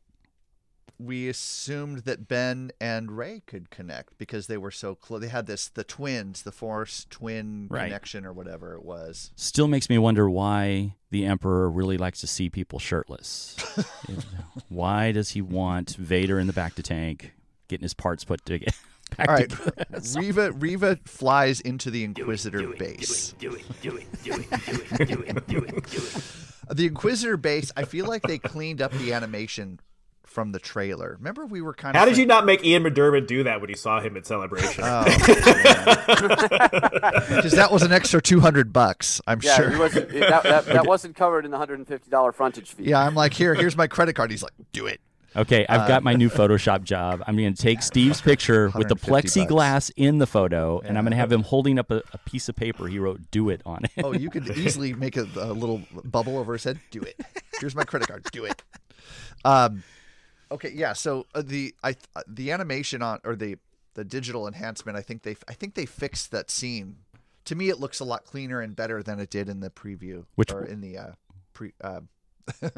[1.05, 5.21] we assumed that Ben and Rey could connect because they were so close.
[5.21, 7.85] They had this the twins, the Force twin Right.
[7.85, 9.31] connection or whatever it was.
[9.35, 13.55] Still makes me wonder why the Emperor really likes to see people shirtless.
[14.69, 17.33] why does he want Vader in the bacta tank,
[17.67, 18.71] getting his parts put together?
[19.17, 19.73] Back All right, to-
[20.19, 23.33] Reva Reva flies into the Inquisitor base.
[26.69, 27.71] The Inquisitor base.
[27.75, 29.79] I feel like they cleaned up the animation
[30.31, 31.15] from the trailer.
[31.19, 31.99] Remember, we were kind of.
[31.99, 34.83] How did you not make Ian McDiarmid do that when you saw him at Celebration?
[34.85, 35.03] Oh,
[36.11, 39.21] Because that was an extra two hundred bucks.
[39.27, 39.69] I'm Yeah, sure.
[39.71, 42.83] he wasn't, that, that, that wasn't covered in the $150 frontage fee.
[42.85, 44.31] Yeah, I'm like, here, here's my credit card.
[44.31, 44.99] He's like, do it.
[45.33, 47.23] Okay, I've got my new Photoshop job.
[47.25, 51.05] I'm going to take Steve's picture with the 150 plexiglass in the photo, and I'm
[51.05, 52.87] going to have him holding up a, a piece of paper.
[52.87, 53.91] He wrote "Do it" on it.
[54.03, 56.81] Oh, you could easily make a, a little bubble over his head.
[56.91, 57.17] Do it.
[57.61, 58.25] Here's my credit card.
[58.33, 58.61] Do it.
[59.45, 59.83] Um,
[60.51, 60.93] okay, yeah.
[60.93, 63.57] So uh, the I uh, the animation on or the
[63.93, 66.97] the digital enhancement, I think they I think they fixed that scene.
[67.45, 70.25] To me, it looks a lot cleaner and better than it did in the preview
[70.35, 71.11] Which- or in the uh,
[71.53, 71.73] pre.
[71.81, 72.01] Uh,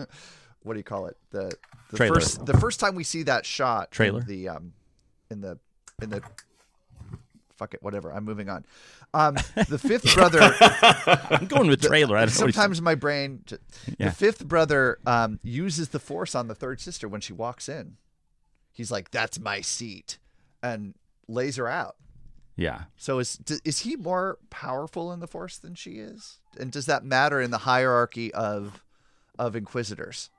[0.64, 1.18] what do you call it?
[1.32, 1.52] The,
[1.92, 2.16] the Trailer.
[2.16, 3.92] first the first time we see that shot.
[3.92, 4.22] Trailer?
[4.22, 4.74] the um,
[5.30, 5.60] in the
[6.02, 6.22] in the
[7.64, 8.12] fuck it, whatever.
[8.14, 8.66] I'm moving on.
[9.14, 9.36] Um,
[9.70, 10.42] the fifth brother.
[11.30, 12.18] I'm going with trailer.
[12.18, 13.44] I don't know Sometimes my brain,
[13.98, 14.10] Yeah.
[14.10, 17.96] the fifth brother um, uses the force on the third sister when she walks in.
[18.74, 20.18] He's like, "That's my seat,"
[20.62, 20.96] and
[21.28, 21.96] lays her out.
[22.58, 22.84] Yeah.
[22.98, 26.40] So is is he more powerful in the force than she is?
[26.60, 28.84] And does that matter in the hierarchy of
[29.40, 30.30] of inquisitors?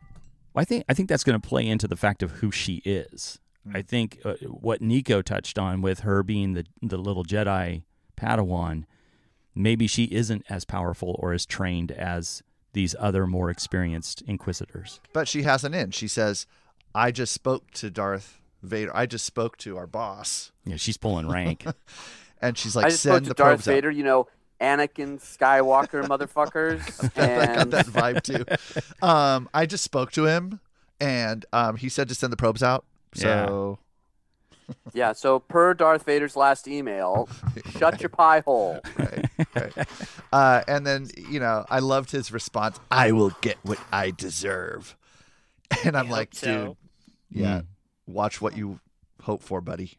[0.52, 2.82] Well, I think I think that's going to play into the fact of who she
[2.84, 3.38] is.
[3.72, 7.83] I think uh, what Nico touched on with her being the the little Jedi
[8.16, 8.85] Padawan,
[9.55, 15.00] maybe she isn't as powerful or as trained as these other more experienced Inquisitors.
[15.12, 15.92] But she has an in.
[15.92, 16.46] She says,
[16.94, 18.94] "I just spoke to Darth Vader.
[18.94, 21.64] I just spoke to our boss," Yeah, she's pulling rank.
[22.40, 24.27] and she's like, I just spoke "Send to the Darth probes out." Vader, you know,
[24.61, 26.83] Anakin Skywalker motherfuckers.
[27.16, 29.07] I got that vibe too.
[29.07, 30.61] Um, I just spoke to him,
[31.00, 32.85] and um, he said to send the probes out.
[33.14, 33.79] So
[34.92, 37.29] yeah, so per Darth Vader's last email,
[37.79, 38.81] shut your pie hole.
[38.96, 39.24] right,
[39.55, 39.72] right.
[40.33, 42.79] Uh, and then you know, I loved his response.
[42.90, 44.96] I will get what I deserve.
[45.85, 46.77] And I'm I like, so.
[47.31, 47.62] dude, yeah,
[48.07, 48.79] watch what you
[49.22, 49.92] hope for, buddy.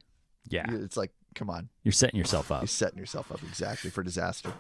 [0.47, 2.61] yeah, It's like, come on, you're setting yourself up.
[2.61, 4.53] you're setting yourself up exactly for disaster.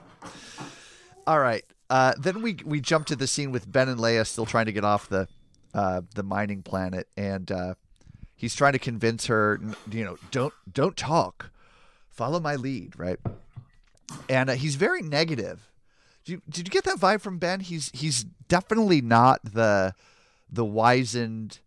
[1.25, 1.63] All right.
[1.89, 4.71] Uh, then we we jump to the scene with Ben and Leia still trying to
[4.73, 5.27] get off the
[5.73, 7.75] uh, the mining planet, and uh,
[8.35, 9.59] he's trying to convince her,
[9.91, 11.51] you know, don't don't talk,
[12.09, 13.17] follow my lead, right?
[14.29, 15.69] And uh, he's very negative.
[16.23, 17.59] Did you, did you get that vibe from Ben?
[17.59, 19.93] He's he's definitely not the
[20.51, 21.59] the wizened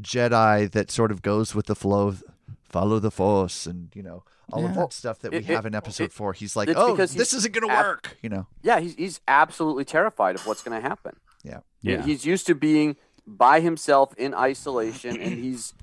[0.00, 2.24] Jedi that sort of goes with the flow of
[2.68, 5.68] follow the Force and you know all of that stuff that we It- have it-
[5.68, 6.32] in Episode it- Four.
[6.32, 8.46] He's like, oh, this he's isn't gonna ab- work, you know?
[8.62, 11.16] Yeah, he's he's absolutely terrified of what's going to happen.
[11.42, 11.60] Yeah.
[11.80, 12.02] Yeah.
[12.02, 15.74] He's used to being by himself in isolation, and he's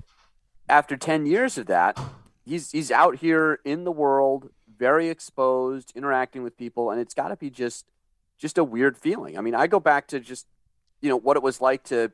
[0.70, 1.98] after ten years of that,
[2.44, 7.28] he's he's out here in the world, very exposed, interacting with people, and it's got
[7.28, 7.86] to be just
[8.38, 9.36] just a weird feeling.
[9.36, 10.46] I mean, I go back to just
[11.00, 12.12] you know what it was like to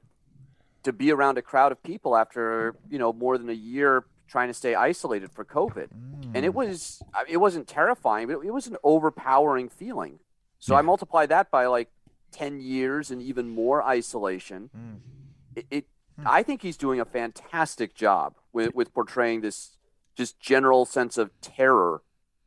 [0.83, 4.49] to be around a crowd of people after you know more than a year trying
[4.49, 5.88] to stay isolated for COVID,
[6.35, 10.19] and it was it wasn't terrifying, but it was an overpowering feeling.
[10.59, 11.90] So I multiply that by like
[12.33, 14.71] 10 years and even more isolation.
[14.77, 14.99] Mm.
[15.55, 15.85] It, it
[16.25, 19.77] I think he's doing a fantastic job with, with portraying this
[20.16, 22.03] just general sense of terror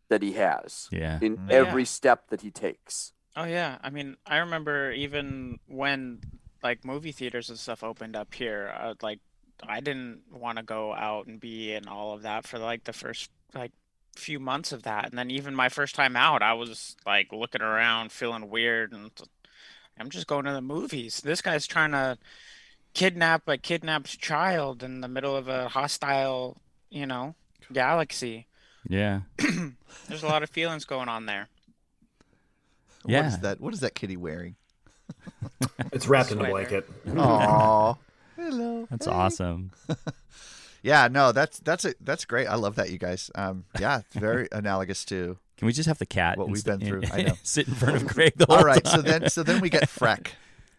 [0.09, 1.19] that he has Yeah.
[1.21, 1.51] in Mm.
[1.51, 3.13] every step that he takes.
[3.35, 6.19] Oh yeah, I mean, I remember even when
[6.63, 9.19] like movie theaters and stuff opened up here, uh, like
[9.61, 12.93] I didn't want to go out and be in all of that for like the
[12.93, 13.71] first like
[14.17, 17.61] few months of that, and then even my first time out, I was like looking
[17.61, 19.11] around, feeling weird, and
[19.99, 21.21] I'm just going to the movies.
[21.21, 22.17] This guy's trying to
[22.93, 26.57] kidnap a kidnapped child in the middle of a hostile,
[26.89, 27.35] you know,
[27.71, 28.47] galaxy.
[28.87, 29.21] Yeah.
[30.07, 31.47] There's a lot of feelings going on there.
[33.03, 33.27] What Yeah.
[33.27, 33.59] is that?
[33.61, 34.55] What is that kitty wearing?
[35.91, 36.87] It's wrapped in a blanket.
[37.17, 37.95] Aw.
[38.35, 38.87] Hello.
[38.89, 39.11] That's Hey.
[39.11, 39.71] awesome.
[40.81, 42.47] Yeah, no, that's that's a that's great.
[42.47, 43.29] I love that you guys.
[43.35, 45.37] Um, yeah, it's very analogous to.
[45.57, 47.33] Can we just have the cat What we've st- been through, I know.
[47.43, 48.95] sit in front of Craig the whole All right, time?
[48.95, 50.27] so then so then we get Freck.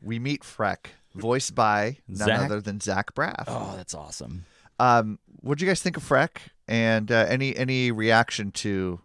[0.00, 2.40] We meet Freck, voiced by none Zach?
[2.40, 3.44] other than Zach Braff.
[3.46, 4.44] Oh, that's awesome.
[4.78, 6.38] Um, what do you guys think of Freck?
[6.68, 9.00] And uh, any any reaction to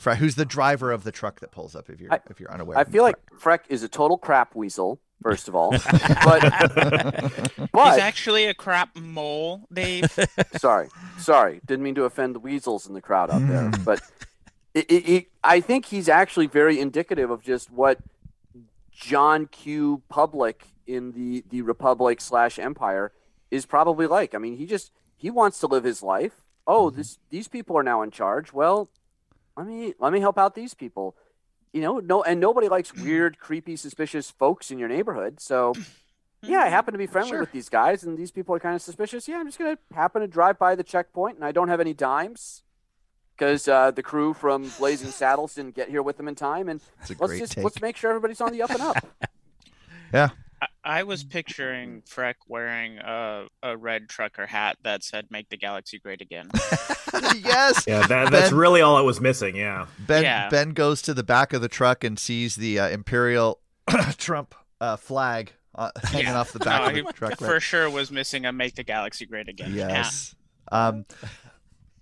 [0.00, 0.16] Freck?
[0.16, 1.88] Who's the driver of the truck that pulls up?
[1.90, 4.54] If you're I- if you're unaware, I of feel like Freck is a total crap
[4.54, 5.70] weasel, first of all.
[5.70, 10.16] but He's actually a crap mole, Dave.
[10.58, 10.88] sorry,
[11.18, 13.70] sorry, didn't mean to offend the weasels in the crowd out there.
[13.70, 13.84] Mm.
[13.84, 14.02] But
[14.74, 17.98] it, it, it, I think he's actually very indicative of just what
[18.92, 20.02] John Q.
[20.08, 23.12] Public in the the Republic slash Empire
[23.50, 24.34] is probably like.
[24.34, 26.42] I mean, he just he wants to live his life.
[26.66, 26.96] Oh, Mm-hmm.
[26.98, 28.52] this these people are now in charge.
[28.52, 28.88] Well,
[29.56, 31.16] let me let me help out these people.
[31.72, 35.40] You know, no, and nobody likes weird, creepy, suspicious folks in your neighborhood.
[35.40, 35.74] So,
[36.42, 37.40] yeah, I happen to be friendly Sure.
[37.40, 39.28] with these guys, and these people are kind of suspicious.
[39.28, 41.92] Yeah, I'm just gonna happen to drive by the checkpoint, and I don't have any
[41.94, 42.62] dimes
[43.36, 46.68] because uh, the crew from Blazing Saddles didn't get here with them in time.
[46.70, 46.80] And
[47.20, 47.64] let's just take.
[47.64, 49.06] let's make sure everybody's on the up and up.
[50.14, 50.30] yeah,
[50.62, 55.56] I, I was picturing Freck wearing a, a red trucker hat that said "Make the
[55.56, 56.48] Galaxy Great Again."
[57.42, 57.84] yes.
[57.86, 59.56] Yeah, that, that's Ben- really all it was missing.
[59.56, 59.86] Yeah.
[59.98, 60.48] Ben Yeah.
[60.48, 63.60] Ben goes to the back of the truck and sees the uh, Imperial
[64.18, 66.40] Trump uh, flag uh, hanging Yeah.
[66.40, 67.38] off the back No, of the he truck.
[67.38, 69.76] for sure was missing a "Make the Galaxy Great Again." hat.
[69.90, 70.34] Yes.
[70.72, 71.04] Um,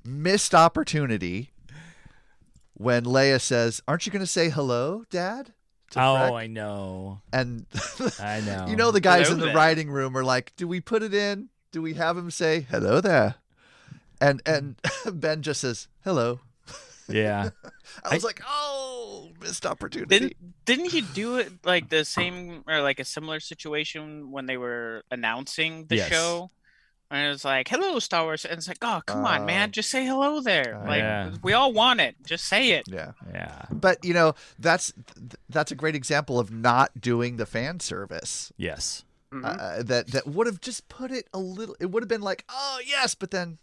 [0.04, 1.50] missed opportunity
[2.74, 5.52] when Leia says, "Aren't you going to say hello, Dad?"
[5.90, 7.20] To Oh, Freck?" I know.
[7.32, 7.66] and
[8.20, 8.66] I know.
[8.68, 9.54] you know the guys Hello in the there.
[9.56, 11.48] writing room are like, "Do we put it in?
[11.72, 13.36] Do we have him say hello there?"
[14.20, 14.76] And and
[15.12, 16.40] Ben just says hello.
[17.08, 17.50] Yeah.
[18.04, 22.80] I was like, "Oh, missed opportunity." Didn't didn't he do it like the same or
[22.80, 26.08] like a similar situation when they were announcing the Yes.
[26.08, 26.50] show?
[27.14, 29.88] And it was like, "Hello, Star Wars," and it's like, "Oh, come on, man, just
[29.88, 30.80] say hello there.
[30.82, 31.30] Oh, like, yeah.
[31.42, 32.16] we all want it.
[32.26, 33.12] Just say it." yeah.
[33.32, 33.66] Yeah.
[33.70, 34.92] But you know, that's
[35.48, 38.52] that's a great example of not doing the fan service.
[38.56, 39.04] Yes.
[39.32, 39.44] Mhm.
[39.44, 41.76] uh, that that would have just put it a little.
[41.80, 43.58] It would have been like, oh yes, but then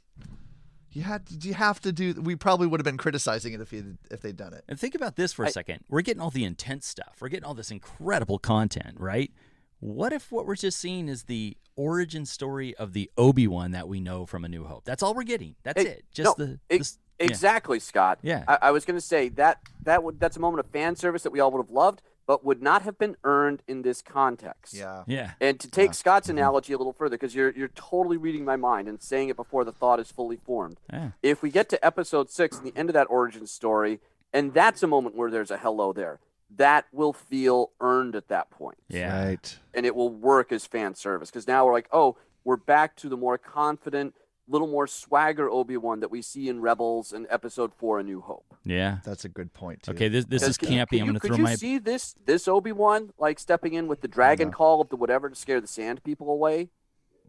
[0.92, 2.14] you had to, you have to do.
[2.22, 4.64] We probably would have been criticizing it if you if they'd done it.
[4.68, 5.84] And think about this for a I- second.
[5.90, 7.18] We're getting all the intense stuff.
[7.22, 9.32] We're getting all this incredible content, right?
[9.80, 13.88] What if what we're just seeing is the origin story of the Obi Wan that
[13.88, 14.84] we know from A New Hope?
[14.86, 15.55] That's all we're getting.
[15.63, 16.05] That's Hey, it.
[16.13, 17.25] Just no, the, ex- this- yeah.
[17.27, 18.17] Exactly, Scott.
[18.23, 18.43] Yeah.
[18.47, 21.21] I, I was going to say that that would that's a moment of fan service
[21.21, 24.73] that we all would have loved, but would not have been earned in this context.
[24.73, 25.03] Yeah.
[25.05, 25.34] Yeah.
[25.39, 25.91] And to take Yeah.
[25.91, 26.38] Scott's Mm-hmm.
[26.39, 29.63] analogy a little further, because you're you're totally reading my mind and saying it before
[29.63, 30.79] the thought is fully formed.
[30.91, 31.12] Yeah.
[31.21, 33.99] If we get to episode six and the end of that origin story,
[34.34, 36.19] and that's a moment where there's a hello there,
[36.58, 38.78] that will feel earned at that point.
[38.90, 39.26] Yeah.
[39.26, 39.60] Right.
[39.74, 43.10] and it will work as fan service because now we're like, oh, we're back to
[43.10, 44.16] the more confident,
[44.48, 48.20] little more swagger Obi Wan that we see in Rebels and Episode Four: A New
[48.22, 48.54] Hope.
[48.66, 48.98] Yeah.
[49.06, 49.84] That's a good point.
[49.84, 49.92] Too.
[49.92, 51.00] Okay, this this 'Cause is could you- campy.
[51.00, 53.88] I'm going to could throw you my see this this Obi Wan like stepping in
[53.88, 56.70] with the dragon call of the whatever to scare the sand people away?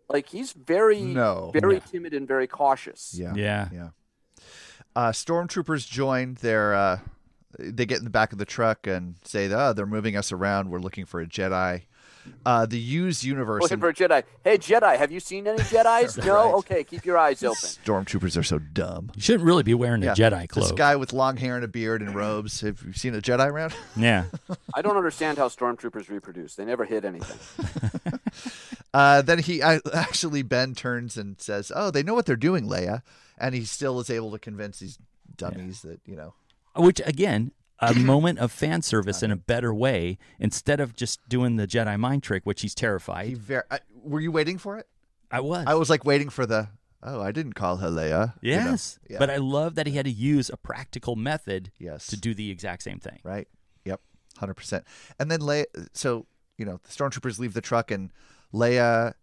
[0.09, 1.51] Like he's very, No.
[1.53, 1.81] very No.
[1.81, 3.15] timid and very cautious.
[3.17, 3.35] Yeah.
[3.37, 3.69] Yeah.
[3.73, 3.89] Yeah.
[4.97, 6.75] Uh, stormtroopers join their.
[6.75, 6.99] Uh,
[7.59, 10.71] they get in the back of the truck and say, "Oh, they're moving us around.
[10.71, 11.83] We're looking for a Jedi."
[12.47, 13.63] Uh, the Use universe.
[13.63, 14.23] Looking and- for a Jedi.
[14.45, 16.17] Hey Jedi, have you seen any Jedi's?
[16.25, 16.35] no.
[16.35, 16.55] Right.
[16.55, 17.57] Okay, keep your eyes open.
[17.57, 19.11] Stormtroopers are so dumb.
[19.17, 21.69] You shouldn't really be wearing a Jedi Jedi This guy with long hair and a
[21.69, 22.61] beard and robes.
[22.61, 23.75] Have you seen a Jedi around?
[23.97, 24.25] Yeah.
[24.75, 26.55] I don't understand how stormtroopers reproduce.
[26.55, 27.39] They never hit anything.
[28.95, 32.67] Uh, then he I, actually Ben turns and says, "Oh, they know what they're doing,
[32.67, 33.01] Leia,"
[33.39, 34.99] and he still is able to convince these
[35.37, 36.35] dummies that you know.
[36.77, 41.57] Which again, a moment of fan service in a better way instead of just doing
[41.57, 43.37] the Jedi mind trick, which he's He terrified.
[43.39, 44.87] ver- I, were you waiting for it?
[45.31, 45.65] I was.
[45.67, 46.69] I was like waiting for the.
[47.03, 48.35] Oh, I didn't call her Leia.
[48.43, 48.71] you know?
[48.71, 48.99] Yes.
[49.11, 49.19] Yeah.
[49.19, 52.07] But I love that he had to use a practical method Yes.
[52.09, 53.19] to do the exact same thing.
[53.25, 53.49] Right.
[53.85, 54.01] Yep.
[54.39, 54.85] Hundred percent.
[55.19, 55.65] And then Leia.
[55.95, 56.27] So
[56.59, 58.11] you know, the stormtroopers leave the truck and
[58.55, 59.15] Leia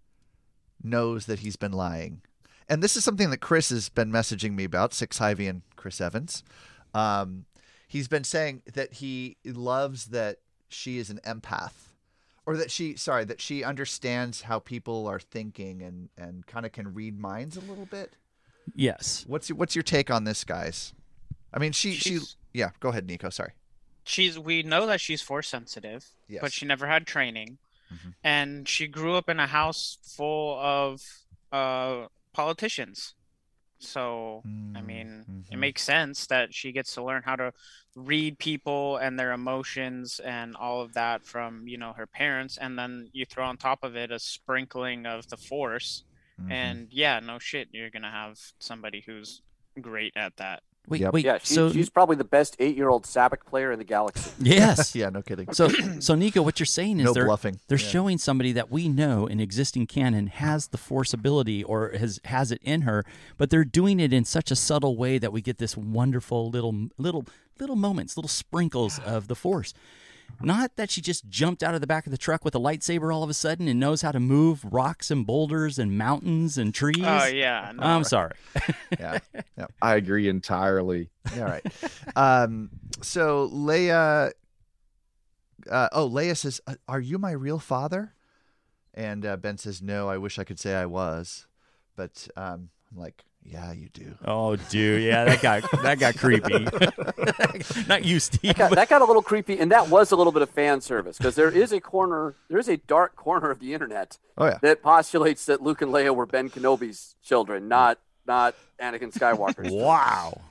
[0.83, 2.21] knows that he's been lying.
[2.67, 5.99] And this is something that Chris has been messaging me about, Six Hyvey and Chris
[6.01, 6.43] Evans.
[6.93, 7.45] Um,
[7.87, 10.37] he's been saying that he loves that
[10.69, 11.73] she is an empath.
[12.45, 16.71] Or that she, sorry, that she understands how people are thinking and, and kind of
[16.71, 18.13] can read minds a little bit.
[18.75, 19.23] Yes.
[19.27, 20.93] What's your, what's your take on this, guys?
[21.53, 22.69] I mean, she, she, She's- yeah.
[22.79, 23.29] Go ahead, Nico.
[23.29, 23.51] Sorry.
[24.03, 26.41] she's we know that she's force sensitive Yes.
[26.41, 27.59] but she never had training
[27.93, 28.13] Mhm.
[28.23, 31.01] and she grew up in a house full of
[31.51, 33.13] uh politicians
[33.79, 35.59] so i Mm, mean it mhm.
[35.59, 37.51] makes sense that she gets to learn how to
[37.95, 42.77] read people and their emotions and all of that from you know her parents and
[42.77, 46.03] then you throw on top of it a sprinkling of the force
[46.39, 46.51] Mhm.
[46.51, 49.41] and yeah no shit you're gonna have somebody who's
[49.81, 51.13] great at that Wait, Yep.
[51.13, 51.25] wait.
[51.25, 54.31] Yeah, she, so she's probably the best eight-year-old sabacc player in the galaxy.
[54.39, 54.95] yes.
[55.01, 55.51] yeah, no kidding.
[55.53, 57.59] So, so Nico, what you're saying is no they're bluffing.
[57.67, 57.87] they're Yeah.
[57.87, 62.51] showing somebody that we know in existing canon has the force ability or has has
[62.51, 63.05] it in her,
[63.37, 66.75] but they're doing it in such a subtle way that we get this wonderful little
[66.97, 67.25] little
[67.59, 69.73] little moments, little sprinkles of the force.
[70.41, 73.13] Not that she just jumped out of the back of the truck with a lightsaber
[73.13, 76.73] all of a sudden and knows how to move rocks and boulders and mountains and
[76.73, 77.03] trees.
[77.05, 78.33] oh yeah no, I'm sorry.
[78.99, 79.19] yeah.
[79.57, 79.67] Yeah.
[79.81, 81.09] I agree entirely.
[81.37, 81.65] All right.
[82.15, 82.69] Um,
[83.01, 84.31] so Leia.
[85.69, 88.13] Uh, oh, Leia says, "Uh, "Are you my real father?"
[88.93, 90.07] And uh, Ben says, "No.
[90.09, 91.47] I wish I could say I was,
[91.95, 96.67] but um, I'm like, yeah, you do." Oh, dude, yeah, that got that got creepy.
[97.87, 98.41] Not you, Steve.
[98.41, 100.49] That got, but- that got a little creepy, and that was a little bit of
[100.49, 104.17] fan service because there is a corner, there is a dark corner of the internet
[104.37, 104.57] Oh yeah.
[104.61, 109.71] that postulates that Luke and Leia were Ben Kenobi's children, not not Anakin Skywalker's.
[109.73, 110.41] Wow.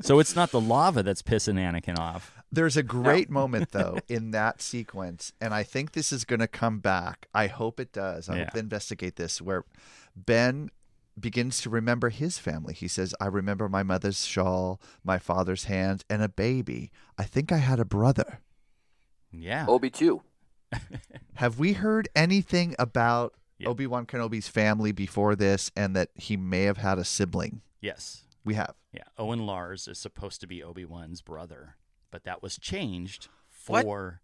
[0.00, 2.32] so it's not the lava that's pissing Anakin off.
[2.52, 6.46] There's a great moment though in that sequence, and I think this is going to
[6.46, 7.26] come back.
[7.34, 8.28] I hope it does.
[8.28, 8.44] I Yeah.
[8.44, 9.64] hope they investigate this, where
[10.14, 10.70] Ben
[11.18, 12.74] begins to remember his family.
[12.74, 16.90] He says, "I remember my mother's shawl, my father's hand, and a baby.
[17.18, 18.40] I think I had a brother."
[19.30, 19.66] Yeah.
[19.68, 20.22] Obi too.
[21.34, 23.68] Have we heard anything about Yeah.
[23.68, 27.62] Obi Wan Kenobi's family before this, and that he may have had a sibling?
[27.80, 28.22] Yes.
[28.44, 28.74] We have.
[28.92, 29.04] Yeah.
[29.18, 31.76] Owen Lars is supposed to be Obi Wan's brother,
[32.10, 33.28] but that was changed
[33.66, 33.84] What?
[33.84, 34.20] for.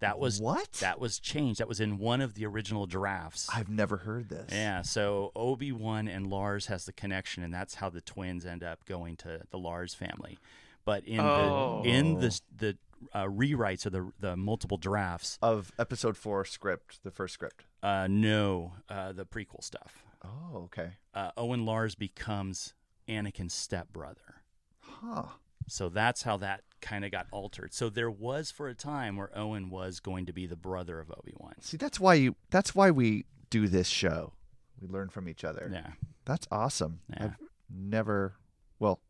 [0.00, 0.72] That was What?
[0.74, 1.60] That was changed.
[1.60, 3.48] That was in one of the original drafts.
[3.52, 4.50] I've never heard this.
[4.52, 8.62] Yeah, so Obi Wan and Lars has the connection, and that's how the twins end
[8.62, 10.38] up going to the Lars family.
[10.84, 11.80] But in Oh.
[11.82, 12.78] the in the the
[13.12, 17.64] uh, rewrites or the the multiple drafts, Of Episode Four script, the first script.
[17.82, 20.04] uh, no, uh, the prequel stuff.
[20.24, 20.90] Oh, okay.
[21.14, 22.74] Uh, Owen Lars becomes
[23.08, 24.42] Anakin's stepbrother.
[24.80, 25.24] Huh.
[25.68, 27.74] So that's how that kind of got altered.
[27.74, 31.10] So there was for a time where Owen was going to be the brother of
[31.10, 31.54] Obi Wan.
[31.60, 32.36] See, that's why you.
[32.50, 34.32] That's why we do this show.
[34.80, 35.68] We learn from each other.
[35.72, 35.88] Yeah.
[36.24, 37.00] That's awesome.
[37.10, 37.24] Yeah.
[37.24, 37.36] I've
[37.74, 38.34] never.
[38.78, 39.00] Well,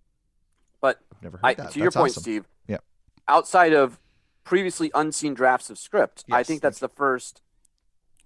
[0.80, 1.72] But I've never heard I, that.
[1.72, 2.22] to your That's point, awesome.
[2.22, 2.44] Steve.
[2.66, 2.78] Yeah.
[3.28, 4.00] Outside of
[4.44, 7.42] previously unseen drafts of script, I think that's the first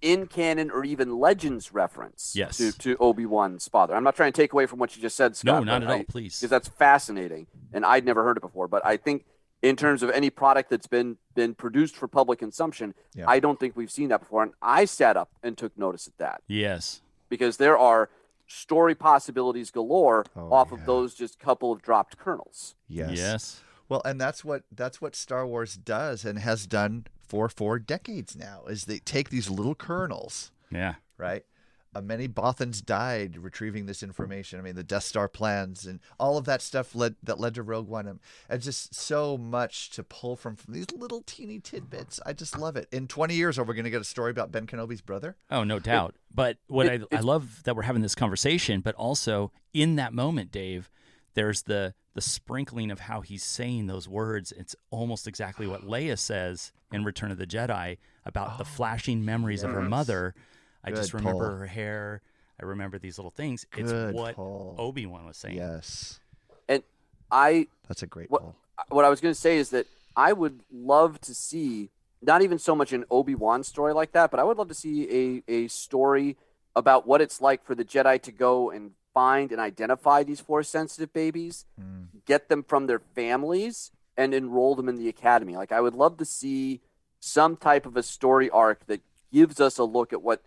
[0.01, 2.57] in canon or even legends reference Yes.
[2.57, 3.95] to, to Obi Wan's father.
[3.95, 5.45] I'm not trying to take away from what you just said, Scott.
[5.45, 6.03] No, not but at all.
[6.05, 6.39] Please.
[6.39, 8.67] because that's fascinating, and I'd never heard it before.
[8.67, 9.25] But I think
[9.61, 13.25] in terms of any product that's been been produced for public consumption, Yeah.
[13.27, 14.43] I don't think we've seen that before.
[14.43, 17.01] And I sat up and took notice of that Yes.
[17.29, 18.09] because there are
[18.47, 20.79] story possibilities galore Oh, off yeah.
[20.79, 22.75] of those just couple of dropped kernels.
[22.87, 23.11] Yes.
[23.17, 23.61] Yes.
[23.87, 28.35] Well, and that's what that's what Star Wars does and has done for four decades
[28.35, 28.63] now.
[28.67, 30.95] Is they take these little kernels, Yeah.
[31.17, 31.45] right?
[31.93, 34.57] Uh, many Bothans died retrieving this information.
[34.59, 37.63] I mean, the Death Star plans and all of that stuff led that led to
[37.63, 42.19] Rogue One, and and just so much to pull from from these little teeny tidbits.
[42.25, 42.87] I just love it.
[42.93, 45.35] In 20 years, are we going to get a story about Ben Kenobi's brother?
[45.49, 46.15] Oh, no doubt.
[46.33, 50.13] But what it- I, I love that we're having this conversation, but also in that
[50.13, 50.89] moment, Dave,
[51.33, 54.51] there's the the sprinkling of how he's saying those words.
[54.53, 59.63] It's almost exactly what Leia says in Return of the Jedi about the flashing memories
[59.63, 60.35] of her Oh, mother.
[60.83, 61.57] I just remember pull.
[61.57, 62.21] her hair.
[62.61, 63.65] I remember these little things.
[63.77, 64.35] It's Good what.
[64.37, 65.57] Obi Wan was saying.
[65.57, 66.19] Yes,
[66.67, 66.83] And
[67.31, 68.55] I that's a great What- pull.
[68.89, 71.89] what I was going to say is that I would love to see
[72.21, 74.73] not even so much an Obi Wan story like that, but I would love to
[74.75, 76.37] see a a story
[76.75, 80.69] about what it's like for the Jedi to go and find and identify these force
[80.69, 82.23] sensitive babies, Mm.
[82.25, 85.55] get them from their families, and enroll them in the academy.
[85.57, 86.81] Like I would love to see
[87.19, 89.01] some type of a story arc that
[89.33, 90.41] gives us a look at what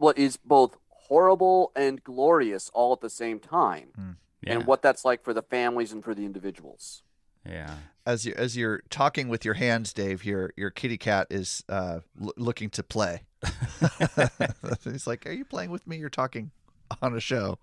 [0.00, 4.54] what is both horrible and glorious all at the same time, Yeah.
[4.54, 7.02] and what that's like for the families and for the individuals.
[7.44, 7.74] yeah.
[8.06, 12.00] as you as you're talking with your hands, Dave, your your kitty cat is uh,
[12.20, 13.22] l- looking to play.
[14.84, 15.96] He's like, "Are you playing with me?
[15.98, 16.50] You're talking
[17.02, 17.58] on a show."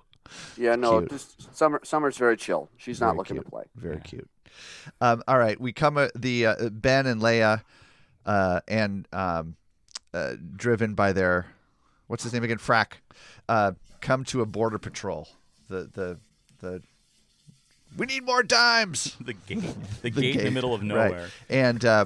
[0.57, 1.09] Yeah, no, Cute.
[1.11, 1.79] just summer.
[1.83, 2.69] Summer's very chill.
[2.77, 3.45] She's not looking cute.
[3.45, 3.63] to play.
[3.75, 4.29] Very cute.
[5.01, 7.61] Um, all right, we come uh, the uh, Ben and Leia,
[8.25, 9.55] uh, and um,
[10.13, 11.45] uh, driven by their
[12.07, 12.93] what's his name again, Frack,
[13.47, 15.29] uh, come to a border patrol.
[15.69, 16.17] The the
[16.59, 16.81] the
[17.97, 19.15] we need more dimes.
[19.27, 19.63] The gate,
[20.01, 20.87] the, gate, in the middle of right.
[20.87, 21.29] nowhere.
[21.49, 22.05] And uh,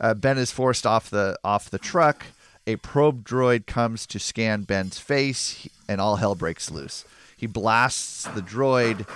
[0.00, 2.26] uh, Ben is forced off the off the truck.
[2.66, 7.04] A probe droid comes to scan Ben's face, and all hell breaks loose.
[7.36, 9.08] He blasts the droid.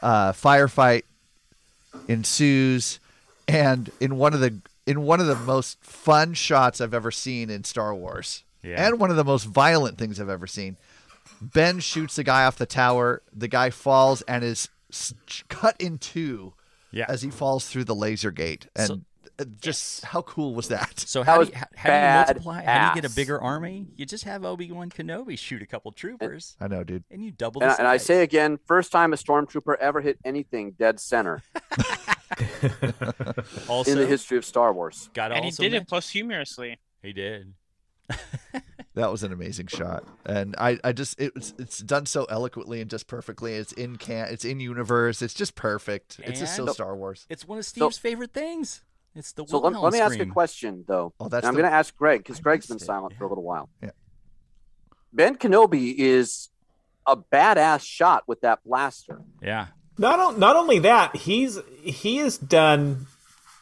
[0.00, 1.02] Uh, firefight
[2.06, 3.00] ensues,
[3.48, 7.50] and in one of the in one of the most fun shots I've ever seen
[7.50, 8.86] in Star Wars, Yeah.
[8.86, 10.76] and one of the most violent things I've ever seen.
[11.40, 13.22] Ben shoots the guy off the tower.
[13.32, 14.68] The guy falls and is
[15.48, 16.54] cut in two
[16.90, 17.06] Yeah.
[17.08, 18.66] as he falls through the laser gate.
[18.74, 19.00] And So-
[19.40, 20.98] uh, just how cool was that?
[21.06, 22.64] So That how do you, how, how do you multiply?
[22.64, 23.86] How do you get a bigger army?
[23.96, 27.04] You just have Obi Wan Kenobi shoot a couple troopers, I know, dude.
[27.10, 27.62] and you double.
[27.62, 30.98] And, the I- and I say again, first time a stormtrooper ever hit anything dead
[30.98, 31.42] center
[33.68, 35.08] also in the history of Star Wars.
[35.14, 36.78] got and he did men- it posthumously.
[37.02, 37.54] He did.
[38.94, 42.90] That was an amazing shot, and I, I just it's it's done so eloquently and
[42.90, 43.54] just perfectly.
[43.54, 45.22] It's in can, it's in universe.
[45.22, 46.18] It's just perfect.
[46.24, 47.24] It's just so And- Star Wars.
[47.30, 48.82] It's one of Steve's favorite things.
[49.14, 51.12] It's the So let, let me ask a question, though.
[51.20, 52.82] Oh, that's And I'm going to ask Greg because Greg's been it.
[52.82, 53.68] silent for a little while.
[53.80, 53.90] Yeah.
[55.12, 56.48] Ben Kenobi is
[57.06, 59.22] a badass shot with that blaster.
[59.40, 63.06] Yeah, Not not only that, he's he has done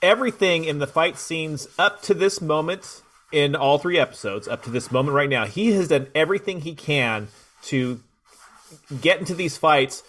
[0.00, 3.02] everything in the fight scenes up to this moment
[3.32, 4.48] in all three episodes.
[4.48, 7.28] Up to this moment right now, he has done everything he can
[7.64, 8.00] to
[9.00, 10.02] get into these fights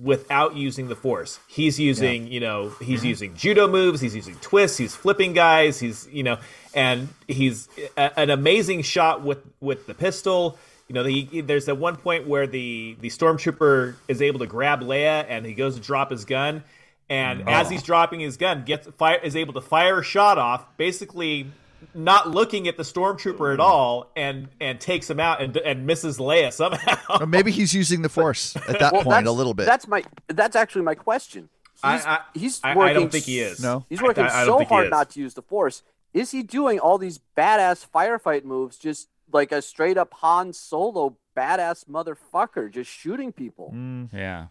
[0.00, 1.38] without using the force.
[1.46, 3.08] He's using, you know, he's mm-hmm.
[3.08, 6.38] using judo moves, he's using twists, he's flipping guys, he's, you know,
[6.74, 10.58] and he's a, an amazing shot with with the pistol.
[10.88, 14.80] You know, he, there's at one point where the the stormtrooper is able to grab
[14.80, 16.64] Leia and he goes to drop his gun
[17.08, 17.48] and mm.
[17.50, 17.86] as he's oh.
[17.86, 21.46] dropping his gun gets fire is able to fire a shot off basically
[21.94, 26.18] not looking at the stormtrooper at all and and takes him out and and misses
[26.18, 27.20] Leia somehow.
[27.20, 29.66] Or maybe he's using the force at that Well, point a little bit.
[29.66, 30.02] That's my.
[30.28, 31.48] That's actually my question.
[31.74, 33.60] He's, I- I- he's I- I don't think he is.
[33.62, 33.84] No?
[33.88, 35.82] He's working I- I so hard not to use the force.
[36.12, 41.16] Is he doing all these badass firefight moves just like a straight up Han Solo
[41.36, 43.72] badass motherfucker, just shooting people?
[43.74, 44.10] Mm.
[44.12, 44.46] yeah.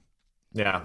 [0.55, 0.81] Yeah,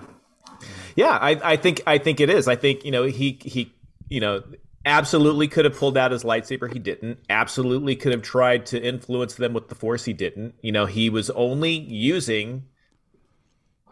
[0.97, 1.19] yeah.
[1.21, 2.49] I, I think I think it is.
[2.49, 3.73] I think you know he he
[4.09, 4.43] you know
[4.85, 6.73] absolutely could have pulled out his lightsaber.
[6.73, 7.19] He didn't.
[7.29, 10.05] Absolutely could have tried to influence them with the force.
[10.05, 10.55] He didn't.
[10.63, 12.65] You know he was only using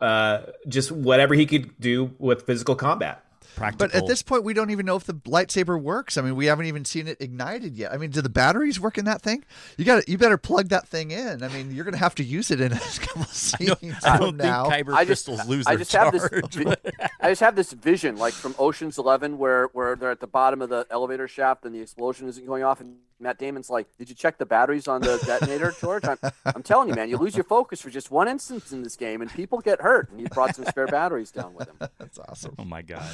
[0.01, 3.26] uh just whatever he could do with physical combat.
[3.57, 3.89] Practical.
[3.89, 6.17] But at this point, we don't even know if the lightsaber works.
[6.17, 7.93] I mean, we haven't even seen it ignited yet.
[7.93, 9.45] I mean, do the batteries work in that thing?
[9.79, 11.43] You got to You better plug that thing in.
[11.43, 13.73] I mean, you're going to have to use it in a couple of scenes
[14.05, 14.67] I from don't think now.
[14.71, 16.13] kyber I just, crystals lose I their just charge.
[16.15, 16.77] have this, vi-
[17.21, 20.61] I just have this vision, like from Ocean's Eleven, where where they're at the bottom
[20.63, 24.09] of the elevator shaft and the explosion isn't going off, and Matt Damon's like, "Did
[24.09, 27.35] you check the batteries on the detonator, George?" I'm, I'm telling you, man, you lose
[27.35, 30.11] your focus for just one instance in this game, and people get hurt.
[30.11, 31.77] And he brought some spare batteries down with him.
[31.99, 32.55] That's awesome.
[32.59, 33.09] oh my god.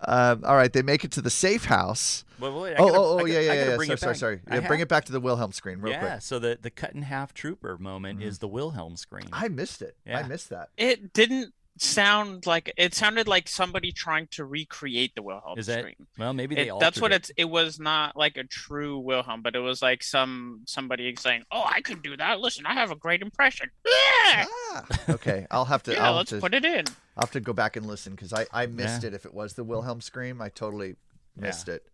[0.00, 2.24] Um, all right, they make it to the safe house.
[2.38, 3.68] Wait, wait, Oh, gotta- oh, oh, yeah, gotta- yeah, yeah.
[3.70, 3.76] yeah.
[3.76, 4.18] bring Sorry, it sorry, back.
[4.20, 4.60] sorry.
[4.62, 6.10] Yeah, bring it back to the Wilhelm scream real yeah, quick.
[6.12, 6.18] Mm-hmm.
[6.20, 9.26] so the the cut in half trooper moment is the Wilhelm scream.
[9.32, 9.96] I missed it.
[10.06, 10.68] I missed that.
[10.76, 11.52] It didn't
[11.82, 16.06] sound like it sounded like somebody trying to recreate the Wilhelm Is that scream.
[16.18, 16.32] well?
[16.32, 17.16] Maybe they It, that's what it.
[17.16, 17.30] it's.
[17.36, 21.64] It was not like a true Wilhelm, but it was like some somebody saying, "Oh,
[21.66, 22.40] I could do that.
[22.40, 25.46] Listen, I have a great impression." Yeah, Ah, okay.
[25.50, 25.92] I'll have to.
[25.92, 26.84] yeah I'll, let's to put it in.
[27.16, 29.08] I'll have to go back and listen because I, I missed Yeah.
[29.08, 29.14] it.
[29.14, 30.88] If it was the Wilhelm scream, I totally
[31.36, 31.46] Yeah.
[31.46, 31.84] missed it.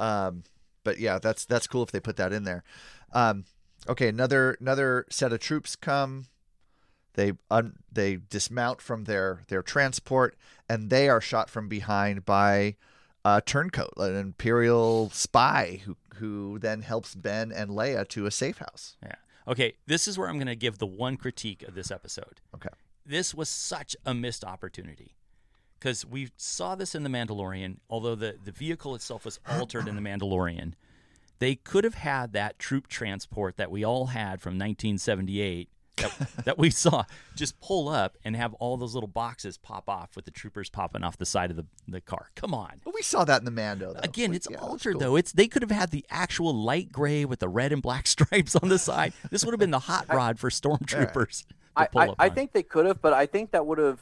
[0.00, 0.44] Um,
[0.84, 2.64] but yeah, that's that's cool if they put that in there.
[3.12, 3.44] Um,
[3.88, 6.26] okay, another another set of troops come.
[7.18, 10.36] They un, they dismount from their their transport,
[10.68, 12.76] and they are shot from behind by
[13.24, 18.58] a turncoat, an imperial spy who who then helps Ben and Leia to a safe
[18.58, 18.96] house.
[19.02, 19.16] Yeah.
[19.48, 22.40] Okay, this is where I'm going to give the one critique of this episode.
[22.54, 22.68] Okay.
[23.04, 25.16] This was such a missed opportunity.
[25.80, 29.96] Because we saw this in The Mandalorian, although the, the vehicle itself was altered in
[29.96, 30.74] The Mandalorian.
[31.40, 35.68] They could have had that troop transport that we all had from 1978
[35.98, 40.16] that, that we saw just pull up and have all those little boxes pop off
[40.16, 42.30] with the troopers popping off the side of the, the car.
[42.34, 42.80] Come on.
[42.84, 43.92] But we saw that in the Mando.
[43.92, 44.00] Though.
[44.02, 45.00] Again, Like, it's yeah, altered cool.
[45.00, 45.16] though.
[45.16, 48.56] It's they could have had the actual light gray with the red and black stripes
[48.56, 49.12] on the side.
[49.30, 51.46] This would have been the hot rod for stormtroopers.
[51.46, 54.00] to I, I, I think they could have, but I think that would have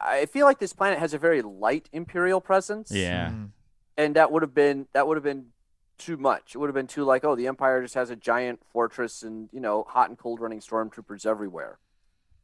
[0.00, 2.90] I feel like this planet has a very light imperial presence.
[2.92, 3.30] Yeah.
[3.30, 3.50] Mm.
[3.96, 5.46] and that would have been that would have been
[6.00, 6.54] too much.
[6.54, 9.48] It would have been too like, oh, the Empire just has a giant fortress and
[9.52, 11.78] you know hot and cold running stormtroopers everywhere.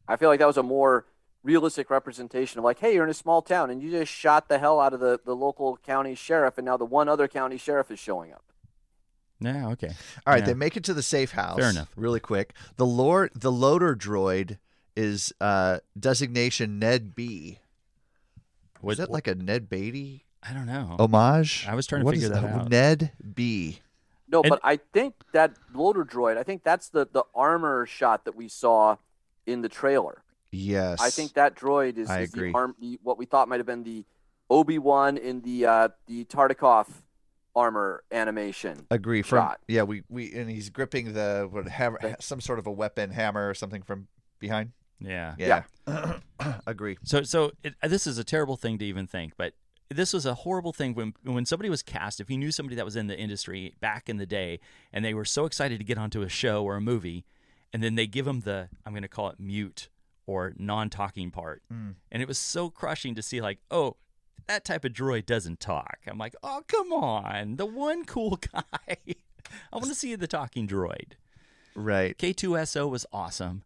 [0.07, 1.07] I feel like that was a more
[1.43, 4.59] realistic representation of like, hey, you're in a small town and you just shot the
[4.59, 7.91] hell out of the, the local county sheriff, and now the one other county sheriff
[7.91, 8.45] is showing up.
[9.41, 9.69] Yeah.
[9.71, 9.89] Okay.
[10.27, 10.47] All right, Yeah.
[10.47, 11.59] they make it to the safe house.
[11.59, 11.91] Fair enough.
[11.97, 12.55] Really quick.
[12.77, 14.59] The lord, the loader droid
[14.97, 17.59] is uh, designation Ned B.
[18.83, 20.97] Was that like a Ned Beatty I don't know.
[20.99, 21.67] homage?
[21.69, 22.69] I was trying to What figure is that out.
[22.71, 23.81] Ned B.
[24.29, 28.25] No, And- but I think that loader droid, I think that's the the armor shot
[28.25, 28.97] that we saw
[29.47, 30.23] in the trailer.
[30.53, 31.01] Yes.
[31.01, 32.51] I think that droid is, I is agree.
[32.51, 34.05] the arm, the, what we thought might have been the
[34.49, 36.87] Obi Wan in the uh, the Tartakov
[37.55, 38.87] armor animation.
[38.91, 39.23] agree.
[39.23, 39.61] From shot.
[39.69, 43.49] yeah, we we and he's gripping the what hammer, some sort of a weapon hammer
[43.49, 44.73] or something from behind.
[45.01, 45.35] Yeah.
[45.39, 45.63] Yeah.
[46.67, 46.99] agree.
[47.03, 49.53] So, so it, this is a terrible thing to even think, but
[49.89, 52.21] this was a horrible thing when when somebody was cast.
[52.21, 54.61] If you knew somebody that was in the industry back in the day,
[54.93, 57.25] and they were so excited to get onto a show or a movie,
[57.73, 59.89] and then they give them the I'm going to call it mute
[60.27, 61.91] or non-talking part, hmm.
[62.11, 63.97] and it was so crushing to see like, oh,
[64.49, 65.99] that type of droid doesn't talk.
[66.07, 68.97] I'm like, oh, come on, the one cool guy.
[69.73, 71.13] I want to see the talking droid.
[71.77, 72.17] Right.
[72.19, 73.63] K2SO was awesome.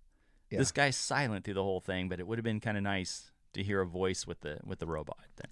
[0.51, 0.59] Yeah.
[0.59, 3.31] This guy's silent through the whole thing, but it would have been kind of nice
[3.55, 5.51] to hear a voice with the with the robot there.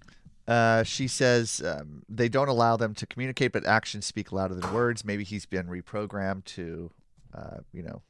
[0.49, 4.73] Uh, she says um, they don't allow them to communicate, but actions speak louder than
[4.73, 5.05] words.
[5.05, 6.89] Maybe he's been reprogrammed to,
[7.35, 8.01] uh, you know,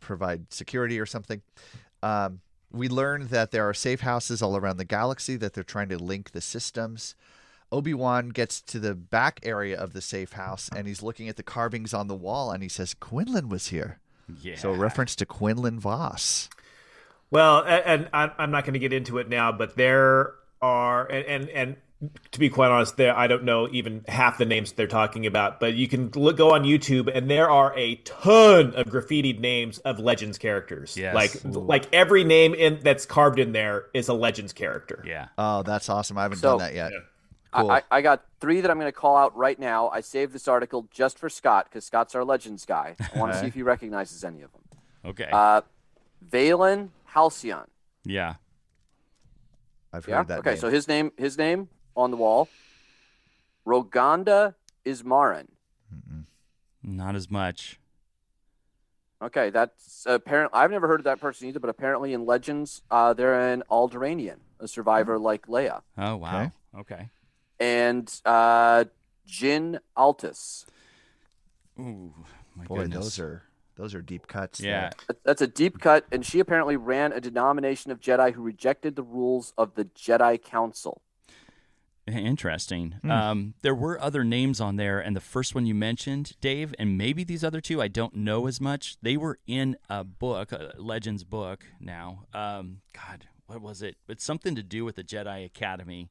[0.00, 1.42] provide security or something.
[2.02, 2.40] Um,
[2.72, 5.98] we learned that there are safe houses all around the galaxy that they're trying to
[5.98, 7.14] link the systems.
[7.70, 11.36] Obi Wan gets to the back area of the safe house and he's looking at
[11.36, 13.98] the carvings on the wall and he says, Quinlan was here.
[14.40, 14.56] Yeah.
[14.56, 16.48] So, a reference to Quinlan Vos.
[17.30, 21.26] Well, and I'm I'm not going to get into it now, but there are, and,
[21.26, 21.76] and and
[22.32, 25.60] to be quite honest, there I don't know even half the names they're talking about,
[25.60, 29.78] but you can look, go on YouTube, and there are a ton of graffitied names
[29.78, 30.96] of Legends characters.
[30.96, 31.14] Yes.
[31.14, 35.04] like like every name in that's carved in there is a Legends character.
[35.06, 35.28] Yeah.
[35.38, 36.18] Oh, that's awesome.
[36.18, 36.92] I haven't So- done that yet.
[36.92, 36.98] Yeah.
[37.54, 37.70] Cool.
[37.70, 39.90] I, I, I got three that I'm going to call out right now.
[39.90, 42.96] I saved this article just for Scott because Scott's our Legends guy.
[43.14, 44.62] I want to see if he recognizes any of them.
[45.04, 45.28] Okay.
[45.30, 45.60] Uh,
[46.30, 47.66] Valen Halcyon.
[48.04, 48.36] yeah.
[49.92, 50.22] I've heard Yeah.
[50.24, 50.38] that.
[50.40, 50.50] Okay.
[50.50, 50.58] name.
[50.58, 52.48] So his name, his name on the wall.
[53.66, 55.48] Roganda Ismaren.
[56.82, 57.78] Not as much.
[59.22, 63.12] Okay, that's apparently I've never heard of that person either, but apparently in Legends, uh,
[63.12, 66.50] they're an Alderaanian, a survivor like Leia, Oh wow.
[66.76, 67.08] Okay.
[67.60, 68.84] and uh,
[69.24, 70.66] Djinn Altis.
[71.78, 72.12] Ooh,
[72.56, 72.98] my Boy, goodness.
[73.04, 73.42] those are
[73.82, 74.60] those are deep cuts.
[74.60, 74.90] Yeah.
[75.08, 75.16] there.
[75.24, 79.02] That's a deep cut, and she apparently ran a denomination of Jedi who rejected the
[79.02, 81.02] rules of the Jedi Council.
[82.06, 82.94] Interesting.
[83.02, 83.10] Hmm.
[83.10, 86.96] Um, there were other names on there, and the first one you mentioned, Dave, and
[86.96, 88.98] maybe these other two, I don't know as much.
[89.02, 91.64] They were in a book, a Legends book.
[91.80, 93.96] Now, um, God, what was it?
[94.08, 96.08] It's something to do with the Jedi Academy,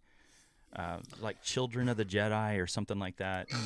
[0.75, 3.47] uh, like Children of the Jedi or something like that.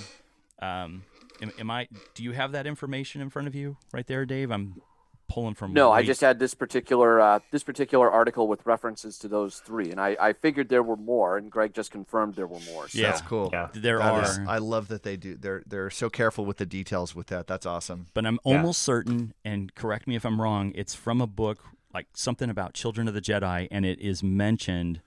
[0.58, 1.04] Um,
[1.46, 1.88] am, am I?
[2.14, 4.52] Do you have that information in front of you right there, Dave?
[4.52, 4.82] I'm
[5.28, 5.74] pulling from.
[5.74, 9.90] No, I just had this particular uh, this particular article with references to those three,
[9.92, 12.88] and I, I figured there were more, and Greg just confirmed there were more.
[12.88, 13.00] So.
[13.00, 13.08] Yeah.
[13.12, 13.50] That's cool.
[13.52, 13.70] Yeah.
[13.74, 14.24] There That are.
[14.24, 15.36] is- I love that they do.
[15.36, 17.48] They're they're so careful with the details with that.
[17.48, 18.08] That's awesome.
[18.14, 18.58] but I'm Yeah.
[18.58, 21.60] almost certain, and correct me if I'm wrong, it's from a book
[21.94, 25.02] like something about Children of the Jedi, and it is mentioned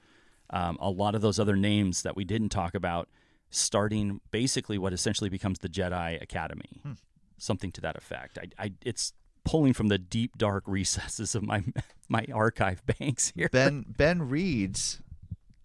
[0.50, 3.06] um, a lot of those other names that we didn't talk about,
[3.50, 6.82] starting basically what essentially becomes the Jedi Academy,
[7.38, 8.38] something to that effect.
[8.38, 9.12] I, I, it's
[9.44, 11.64] pulling from the deep dark recesses of my
[12.08, 13.48] my archive banks here.
[13.50, 15.00] Ben Ben reads,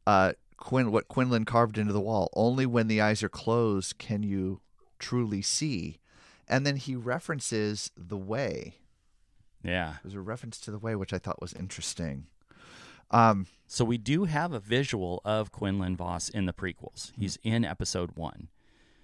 [0.07, 2.29] uh, Quin what Quinlan carved into the wall.
[2.33, 4.61] Only when the eyes are closed can you
[4.99, 5.99] truly see.
[6.47, 8.75] And then he references the way.
[9.63, 9.95] Yeah.
[10.03, 12.27] There's a reference to the way, which I thought was interesting.
[13.13, 17.11] Um, So we do have a visual of Quinlan Vos in the prequels.
[17.17, 18.49] He's in episode one.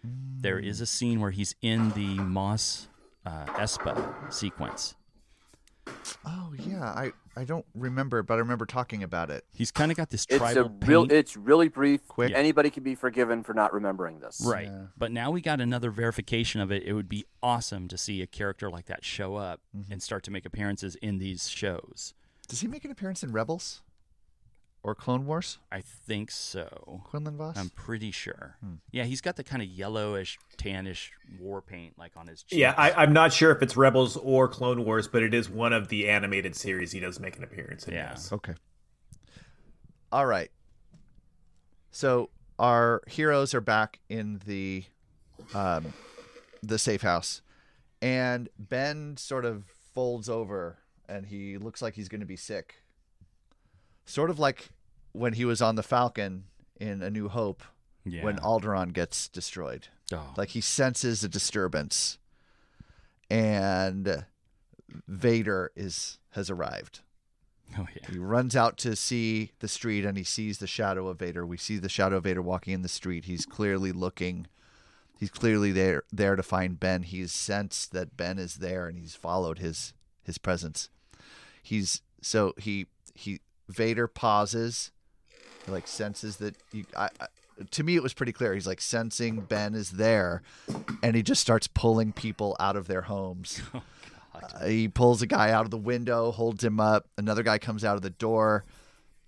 [0.03, 2.87] There is a scene where he's in the Mos
[3.25, 4.95] uh, Espa sequence.
[6.25, 9.43] oh yeah, I I don't remember, but I remember talking about it.
[9.53, 11.01] He's kind of got this It's tribal a real.
[11.03, 11.11] paint.
[11.11, 12.07] It's really brief.
[12.07, 12.31] Quick.
[12.35, 14.41] Anybody can be forgiven for not remembering this.
[14.45, 14.67] right.
[14.67, 14.85] Yeah.
[14.97, 16.83] But now we got another verification of it.
[16.83, 20.31] It would be awesome to see a character like that show up and start to
[20.31, 22.13] make appearances in these shows.
[22.47, 23.81] Does he make an appearance in Rebels
[24.83, 25.57] or Clone Wars?
[25.71, 27.01] I think so.
[27.05, 27.57] Quinlan Vos.
[27.57, 28.57] I'm pretty sure.
[28.91, 31.09] Yeah, he's got the kind of yellowish, tannish
[31.39, 32.57] war paint like on his cheeks.
[32.57, 35.73] Yeah, I, I'm not sure if it's Rebels or Clone Wars, but it is one
[35.73, 37.93] of the animated series he does make an appearance in.
[37.93, 38.11] Yeah.
[38.11, 38.31] Yes.
[38.31, 38.53] Okay.
[40.11, 40.49] All right.
[41.91, 44.83] So our heroes are back in the
[45.53, 45.93] um,
[46.61, 47.41] the safe house,
[48.01, 50.77] and Ben sort of folds over,
[51.07, 52.78] and he looks like he's going to be sick.
[54.09, 54.69] Sort of like
[55.11, 56.45] when he was on the Falcon
[56.79, 57.61] in A New Hope,
[58.05, 58.23] Yeah.
[58.23, 59.87] when Alderaan gets destroyed.
[60.11, 60.33] Oh.
[60.35, 62.17] Like he senses a disturbance,
[63.29, 64.25] and
[65.07, 67.01] Vader is has arrived.
[67.77, 68.09] Oh yeah.
[68.11, 71.45] He runs out to see the street and he sees the shadow of Vader.
[71.45, 73.25] We see the shadow of Vader walking in the street.
[73.25, 74.47] He's clearly looking.
[75.19, 77.03] He's clearly there there to find Ben.
[77.03, 79.93] He's sensed that Ben is there and he's followed his
[80.23, 80.89] his presence.
[81.61, 83.39] He's so he he
[83.69, 84.91] Vader pauses.
[85.65, 87.27] He like senses that you I, I
[87.71, 88.53] to me it was pretty clear.
[88.53, 90.41] He's like sensing Ben is there
[91.03, 93.61] and he just starts pulling people out of their homes.
[94.41, 97.07] Uh, he pulls a guy out of the window, holds him up.
[97.17, 98.63] Another guy comes out of the door,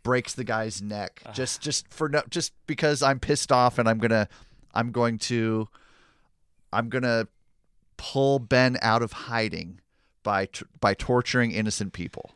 [0.04, 1.22] breaks the guy's neck.
[1.34, 4.30] Just just for no, just because I'm pissed off and I'm gonna
[4.74, 5.68] I'm going to
[6.72, 7.28] I'm gonna
[7.98, 9.82] pull Ben out of hiding
[10.24, 10.48] by
[10.80, 12.32] by torturing innocent people.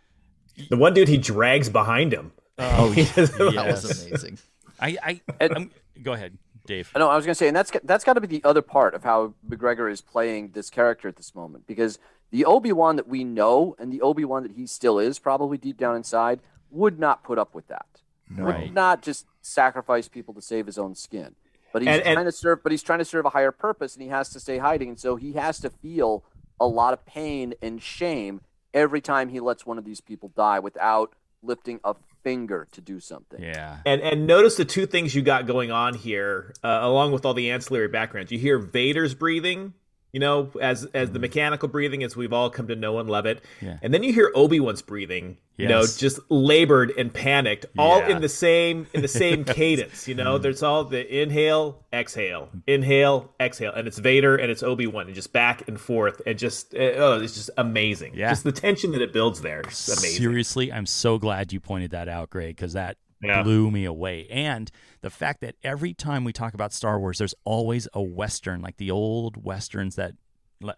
[0.69, 2.31] The one dude he drags behind him.
[2.57, 4.37] Oh, He does- that was amazing.
[4.79, 5.71] I, I, I'm,
[6.03, 6.91] go ahead, Dave.
[6.95, 7.09] I know.
[7.09, 9.33] I was gonna say, and that's that's got to be the other part of how
[9.47, 11.97] McGregor is playing this character at this moment, because
[12.31, 15.57] the Obi Wan that we know and the Obi Wan that he still is, probably
[15.57, 17.85] deep down inside, would not put up with that.
[18.29, 18.63] Right.
[18.63, 21.35] Would not just sacrifice people to save his own skin.
[21.71, 22.63] But he's And- and- trying to serve.
[22.63, 24.99] But he's trying to serve a higher purpose, and he has to stay hiding, and
[24.99, 26.23] so he has to feel
[26.59, 28.41] a lot of pain and shame
[28.75, 32.99] every time he lets one of these people die without lifting a finger to do
[32.99, 33.41] something.
[33.41, 33.77] Yeah.
[33.85, 37.33] And and notice the two things you got going on here, uh, along with all
[37.33, 38.31] the ancillary backgrounds.
[38.31, 39.73] You hear Vader's breathing,
[40.15, 43.25] you know, as as the mechanical breathing, as we've all come to know and love
[43.25, 43.43] it.
[43.61, 43.79] Yeah.
[43.81, 48.15] And then you hear Obi Wan's breathing, you know, just labored and panicked, all Yeah.
[48.15, 50.07] in the same in the same cadence.
[50.07, 54.87] You know, there's all the inhale, exhale, inhale, exhale, and it's Vader and it's Obi
[54.87, 58.13] Wan, and just back and forth, and just uh, oh, it's just amazing.
[58.15, 58.29] Yeah.
[58.29, 59.63] just the tension that it builds there.
[59.69, 62.95] Seriously, I'm so glad you pointed that out, Greg, because that
[63.27, 63.43] Yeah.
[63.43, 64.27] blew me away.
[64.29, 64.71] And
[65.01, 68.77] the fact that every time we talk about Star Wars, there's always a Western, like
[68.77, 70.13] the old Westerns that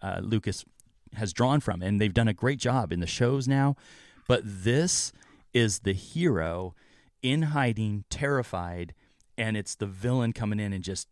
[0.02, 0.64] uh, Lucas
[1.14, 1.82] has drawn from.
[1.82, 3.76] And they've done a great job in the shows now.
[4.26, 5.12] But this
[5.54, 6.74] is the hero
[7.22, 8.94] in hiding, terrified,
[9.36, 11.08] and it's the villain coming in and just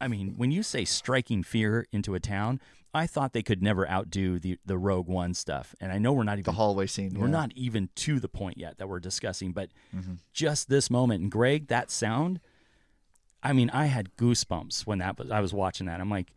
[0.00, 2.60] I mean, when you say striking fear into a town,
[2.96, 5.74] I thought they could never outdo the the Rogue One stuff.
[5.80, 7.14] And I know we're not even The hallway scene.
[7.14, 7.32] we're yeah.
[7.32, 10.18] not even to the point yet that we're discussing, but Mhm.
[10.32, 12.40] just this moment and Greg, that sound,
[13.42, 16.00] I mean, I had goosebumps when that was I was watching that.
[16.00, 16.32] I'm like,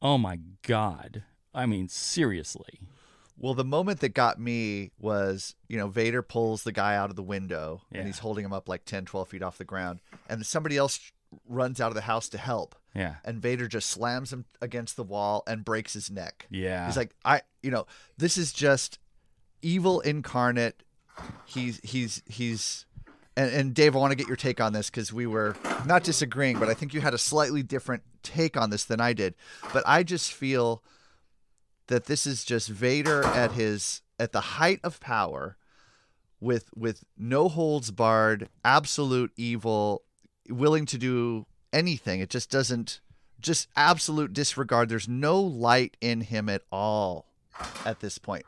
[0.00, 2.80] "Oh my god." I mean, seriously.
[3.36, 7.16] Well, the moment that got me was, you know, Vader pulls the guy out of
[7.16, 7.98] the window Yeah.
[7.98, 10.00] and he's holding him up like 10, 12 feet off the ground.
[10.28, 11.00] And somebody else
[11.48, 12.74] runs out of the house to help.
[12.94, 13.16] Yeah.
[13.24, 16.46] And Vader just slams him against the wall and breaks his neck.
[16.50, 16.86] Yeah.
[16.86, 18.98] He's like, I, you know, this is just
[19.62, 20.82] evil incarnate.
[21.44, 22.86] He's, he's, he's,
[23.36, 25.56] and, and Dave, I want to get your take on this because we were
[25.86, 29.12] not disagreeing, but I think you had a slightly different take on this than I
[29.12, 29.34] did.
[29.72, 30.82] But I just feel
[31.88, 35.56] that this is just Vader at his at the height of power
[36.40, 40.03] with with no holds barred, absolute evil,
[40.48, 42.20] willing to do anything.
[42.20, 43.00] It just doesn't
[43.40, 44.88] just absolute disregard.
[44.88, 47.26] There's no light in him at all
[47.84, 48.44] at this point.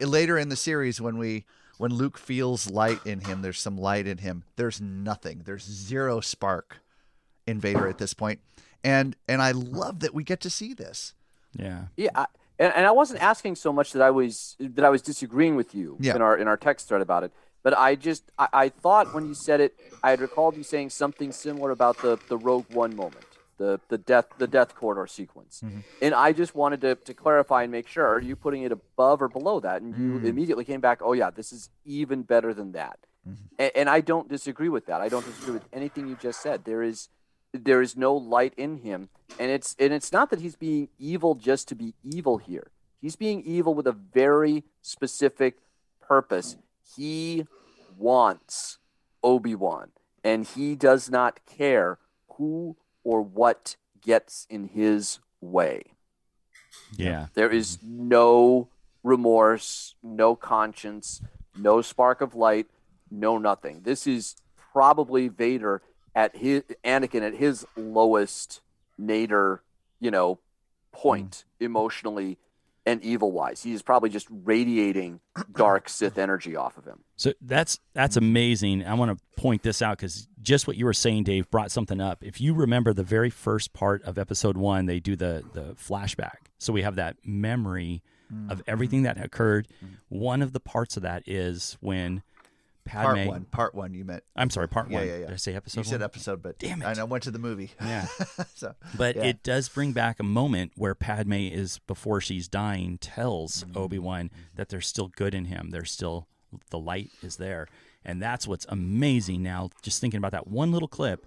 [0.00, 1.44] Later in the series when we
[1.78, 4.44] when Luke feels light in him, there's some light in him.
[4.56, 5.42] There's nothing.
[5.44, 6.78] There's zero spark
[7.46, 8.40] in Vader at this point.
[8.84, 11.14] And and I love that we get to see this.
[11.56, 11.84] Yeah.
[11.96, 12.26] Yeah, I,
[12.58, 15.74] and, and I wasn't asking so much that I was that I was disagreeing with
[15.74, 16.14] you Yeah.
[16.16, 17.32] in our in our text thread about it.
[17.62, 20.90] But I just I, I thought when you said it, I had recalled you saying
[20.90, 25.62] something similar about the the Rogue One moment, the the death the death corridor sequence,
[26.00, 29.22] and I just wanted to to clarify and make sure are you putting it above
[29.22, 29.82] or below that?
[29.82, 30.24] And you Mm.
[30.26, 32.98] immediately came back, oh yeah, this is even better than that.
[33.58, 35.00] And, and I don't disagree with that.
[35.00, 36.64] I don't disagree with anything you just said.
[36.64, 37.08] There is
[37.52, 39.08] there is no light in him,
[39.38, 42.72] and it's and it's not that he's being evil just to be evil here.
[43.00, 45.58] He's being evil with a very specific
[46.00, 46.56] purpose.
[46.96, 47.46] He
[47.96, 48.78] wants
[49.22, 49.90] Obi Wan,
[50.24, 51.98] and he does not care
[52.36, 55.94] who or what gets in his way.
[56.96, 57.26] Yeah.
[57.34, 58.68] There is no
[59.02, 61.22] remorse, no conscience,
[61.56, 62.66] no spark of light,
[63.10, 63.82] no nothing.
[63.82, 64.36] This is
[64.72, 65.82] probably Vader
[66.14, 68.60] at his Anakin at his lowest
[68.98, 69.62] nadir,
[70.00, 70.38] you know,
[70.92, 71.66] point mm.
[71.66, 72.38] emotionally
[72.84, 73.62] and evil wise.
[73.62, 75.20] He is probably just radiating
[75.52, 77.04] dark Sith energy off of him.
[77.16, 78.84] So that's that's amazing.
[78.84, 82.00] I want to point this out because just what you were saying, Dave, brought something
[82.00, 82.24] up.
[82.24, 86.48] If you remember the very first part of episode one, they do the the flashback.
[86.58, 88.02] So we have that memory
[88.32, 88.50] mm.
[88.50, 89.68] of everything that occurred.
[89.84, 89.96] Mm.
[90.08, 92.22] One of the parts of that is when
[92.84, 93.14] Padme.
[93.16, 93.44] Part one.
[93.46, 93.94] Part one.
[93.94, 94.24] You meant.
[94.36, 95.06] I'm sorry, part Yeah, one.
[95.06, 95.24] yeah, yeah.
[95.26, 96.86] Did I say episode You said episode, but Damn it.
[96.86, 97.70] And I went to the movie.
[97.80, 98.06] Yeah.
[98.54, 99.24] so, But yeah.
[99.24, 103.78] it does bring back a moment where Padme is before she's dying tells Mm-hmm.
[103.78, 105.70] Obi Wan that there's still good in him.
[105.70, 106.26] There's still
[106.70, 107.66] the light is there,
[108.04, 109.42] and that's what's amazing.
[109.42, 111.24] Now, just thinking about that one little clip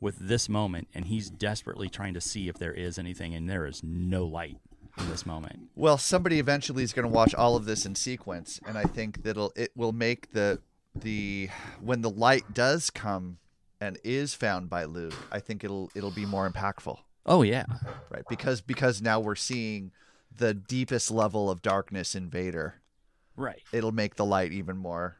[0.00, 3.66] with this moment, and he's desperately trying to see if there is anything, and there
[3.66, 4.58] is no light
[4.98, 5.68] in this moment.
[5.76, 9.22] Well, somebody eventually is going to watch all of this in sequence, and I think
[9.22, 10.60] that'll it will make the
[10.94, 11.48] the
[11.80, 13.38] when the light does come
[13.80, 17.64] and is found by Luke, I think it'll it'll be more impactful, Oh yeah,
[18.10, 18.24] right?
[18.28, 19.92] Because because now we're seeing
[20.36, 22.80] the deepest level of darkness in Vader.
[23.36, 23.62] right.
[23.72, 25.16] It'll make the light even more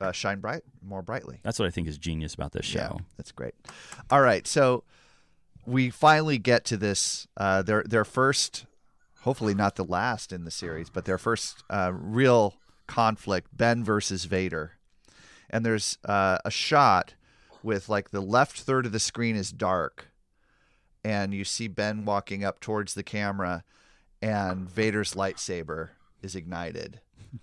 [0.00, 1.40] uh, shine bright, more brightly.
[1.42, 2.78] That's what I think is genius about this show.
[2.98, 3.54] Yeah, that's great.
[4.10, 4.84] All right, so
[5.66, 7.26] we finally get to this.
[7.36, 8.66] Uh, their their first,
[9.20, 12.56] hopefully not the last in the series, but their first uh, real
[12.86, 14.72] conflict: Ben versus Vader.
[15.54, 17.14] And there's uh, a shot
[17.62, 20.08] with like the left third of the screen is dark,
[21.04, 23.62] and you see Ben walking up towards the camera,
[24.20, 25.90] and Vader's lightsaber
[26.22, 27.00] is ignited.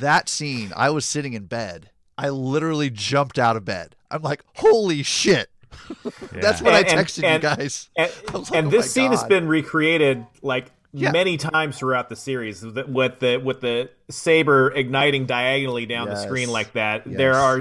[0.00, 1.90] That scene, I was sitting in bed.
[2.18, 3.94] I literally jumped out of bed.
[4.10, 5.48] I'm like, holy shit.
[6.32, 7.88] That's what I And- and- texted and- you guys.
[7.96, 11.10] And, like, and "Oh this my scene has been recreated like Yeah.
[11.12, 16.48] many times throughout the series with the with the saber igniting diagonally down the screen
[16.48, 17.06] like that.
[17.06, 17.16] Yes.
[17.16, 17.60] There are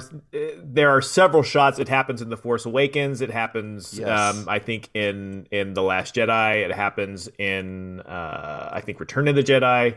[0.63, 1.77] there are several shots.
[1.79, 3.21] It happens in the Force Awakens.
[3.21, 4.07] It happens, Yes.
[4.07, 6.63] um, I think, in in the Last Jedi.
[6.65, 9.95] It happens in uh, I think Return of the Jedi.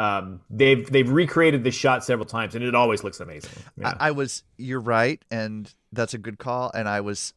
[0.00, 3.50] Um, they've they've recreated this shot several times, and it always looks amazing.
[3.76, 3.94] Yeah.
[4.00, 6.72] I, I was, you're right, and that's a good call.
[6.74, 7.34] And I was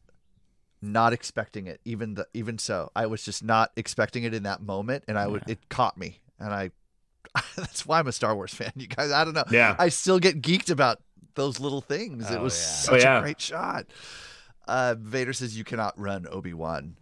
[0.82, 1.80] not expecting it.
[1.84, 5.26] Even the, even so, I was just not expecting it in that moment, and I
[5.26, 6.70] would, it caught me, and I.
[7.56, 8.72] That's why I'm a Star Wars fan.
[8.76, 9.44] You guys, I don't know.
[9.50, 9.74] Yeah.
[9.78, 11.02] I still get geeked about
[11.34, 12.30] those little things.
[12.30, 12.62] it Oh, was yeah.
[12.64, 13.18] such Oh, yeah.
[13.18, 13.86] a great shot.
[14.66, 16.96] Uh, Vader says you cannot run Obi Wan,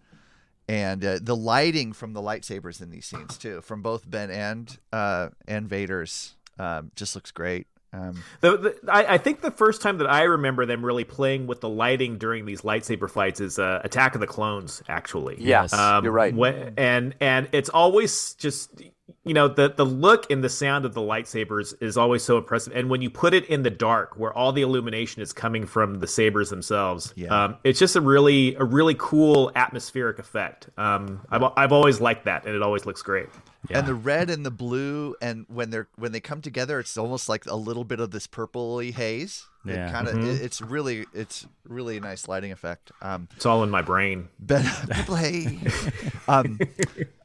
[0.68, 4.76] and uh, the lighting from the lightsabers in these scenes too, from both Ben and
[4.92, 7.66] uh, and Vader's, um, just looks great.
[7.94, 11.46] Um, The, the, I, I think the first time that I remember them really playing
[11.46, 14.82] with the lighting during these lightsaber fights is uh, Attack of the Clones.
[14.88, 16.34] Actually, Yes, Um, you're right.
[16.34, 18.82] when- and and it's always just
[19.26, 22.72] you know the the look and the sound of the lightsabers is always so impressive.
[22.74, 26.00] And when you put it in the dark, where all the illumination is coming from
[26.00, 27.44] the sabers themselves, Yeah.
[27.44, 30.68] um, it's just a really a really cool atmospheric effect.
[30.78, 33.28] Um, I've I've always liked that, and it always looks great.
[33.70, 37.28] And the red and the blue and when they're when they come together it's almost
[37.28, 39.46] like a little bit of this purpley haze.
[39.64, 39.88] Yeah.
[39.88, 42.92] it kind of it, it's really it's really a nice lighting effect.
[43.00, 44.28] Um It's all in my brain.
[44.38, 45.90] ben purple haze
[46.28, 46.58] um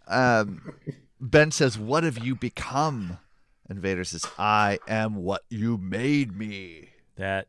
[0.07, 0.73] um
[1.19, 3.17] ben says what have you become?
[3.67, 6.89] And vader says i am what you made me.
[7.17, 7.47] That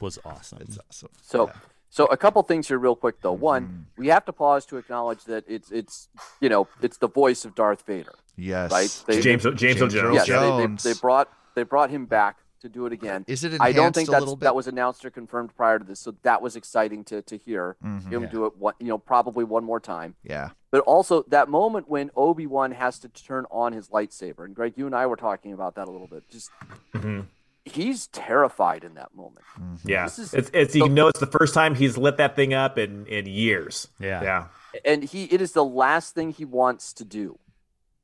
[0.00, 0.58] was awesome.
[0.62, 1.10] it's awesome.
[1.22, 1.50] So,
[1.96, 3.32] so a couple things here, real quick though.
[3.52, 5.94] One, we have to pause to acknowledge that it's it's
[6.42, 8.14] you know it's the voice of Darth Vader.
[8.36, 8.92] yes Right?
[9.06, 9.94] They- James James, Earl Jones.
[9.94, 10.56] Earl Yeah, yeah.
[10.58, 12.34] they, they, they brought they brought him back
[12.64, 13.20] to do it again.
[13.34, 16.00] is it I don't think a that's, that was announced or confirmed prior to this,
[16.00, 18.10] so that was exciting to to hear Mhm.
[18.12, 18.28] him Yeah.
[18.36, 18.52] do it.
[18.58, 20.10] One, you know, probably one more time.
[20.34, 24.54] yeah But also that moment when Obi Wan has to turn on his lightsaber, and
[24.54, 26.22] Greg, you and I were talking about that a little bit.
[26.36, 26.50] Just
[26.94, 27.26] Mhm.
[27.66, 29.44] He's terrified in that moment.
[29.60, 29.88] Mm-hmm.
[29.88, 32.54] Yeah, This is- it's, it's you know it's the first time he's lit that thing
[32.54, 33.88] up in in years.
[33.98, 34.22] Yeah.
[34.22, 34.46] yeah,
[34.84, 37.38] and he it is the last thing he wants to do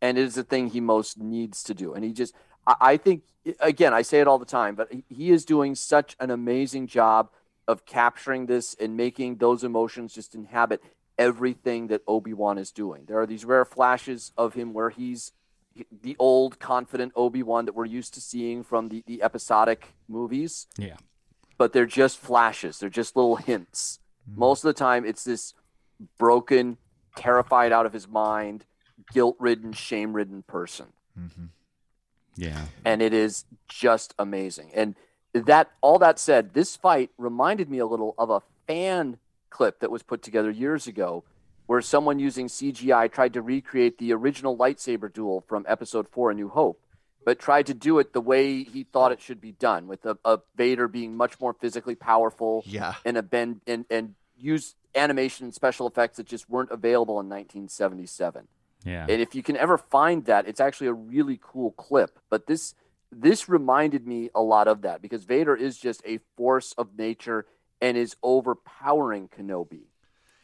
[0.00, 2.34] and it is the thing he most needs to do and he just
[2.66, 3.22] i, I think
[3.60, 6.86] again i say it all the time but he, he is doing such an amazing
[6.86, 7.28] job
[7.68, 10.82] of capturing this and making those emotions just inhabit
[11.18, 15.32] everything that obi-wan is doing there are these rare flashes of him where he's
[16.02, 20.96] the old confident obi-wan that we're used to seeing from the, the episodic movies Yeah.
[21.58, 22.78] but they're just flashes.
[22.78, 23.98] They're just little hints.
[24.28, 24.40] Mm-hmm.
[24.40, 25.54] Most of the time, it's this
[26.18, 26.76] broken,
[27.16, 28.64] terrified out of his mind,
[29.12, 30.86] guilt ridden, shame ridden person.
[31.18, 31.46] Mm-hmm.
[32.36, 32.66] Yeah.
[32.84, 34.70] And it is just amazing.
[34.74, 34.94] And
[35.34, 39.18] that, all that said, this fight reminded me a little of a fan
[39.50, 41.24] clip that was put together years ago
[41.72, 46.34] where someone using CGI tried to recreate the original lightsaber duel from episode four, A
[46.34, 46.78] New Hope.
[47.24, 50.18] But tried to do it the way he thought it should be done, with a,
[50.22, 55.44] a Vader being much more physically powerful, yeah and a bend and and use animation
[55.46, 58.48] and special effects that just weren't available in 1977.
[58.84, 59.06] Yeah.
[59.08, 62.18] And if you can ever find that, it's actually a really cool clip.
[62.28, 62.74] But this
[63.10, 67.46] this reminded me a lot of that because Vader is just a force of nature
[67.80, 69.86] and is overpowering Kenobi.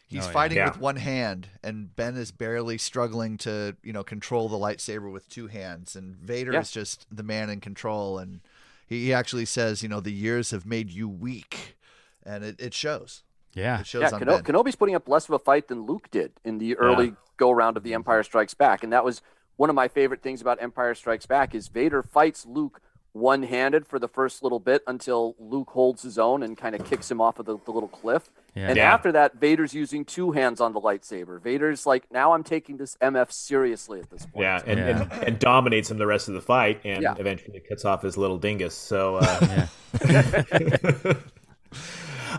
[0.08, 0.32] He's Oh, yeah.
[0.32, 0.68] fighting Yeah.
[0.70, 5.28] with one hand, and Ben is barely struggling to, you know, control the lightsaber with
[5.28, 5.94] two hands.
[5.94, 6.60] And Vader Yeah.
[6.60, 8.18] is just the man in control.
[8.18, 8.40] And
[8.86, 11.76] he he actually says, you know, the years have made you weak,
[12.24, 13.22] and it, it shows.
[13.52, 13.80] Yeah.
[13.80, 14.44] It shows Yeah, on Keno- Ben.
[14.44, 17.76] Kenobi's putting up less of a fight than Luke did in the early go round
[17.76, 17.96] of The mm-hmm.
[17.96, 19.20] Empire Strikes Back, and that was
[19.56, 22.80] one of my favorite things about Empire Strikes Back is Vader fights Luke
[23.18, 27.10] one-handed for the first little bit until Luke holds his own and kind of kicks
[27.10, 28.30] him off of the, the little cliff.
[28.54, 28.68] Yeah.
[28.68, 28.92] And Yeah.
[28.92, 31.40] after that, Vader's using two hands on the lightsaber.
[31.40, 34.42] Vader's like, now I'm taking this MF seriously at this point.
[34.42, 35.08] Yeah, and, Yeah.
[35.12, 37.14] And, and dominates him the rest of the fight, and Yeah.
[37.18, 38.74] eventually cuts off his little dingus.
[38.74, 39.66] So, uh,
[40.02, 41.14] uh,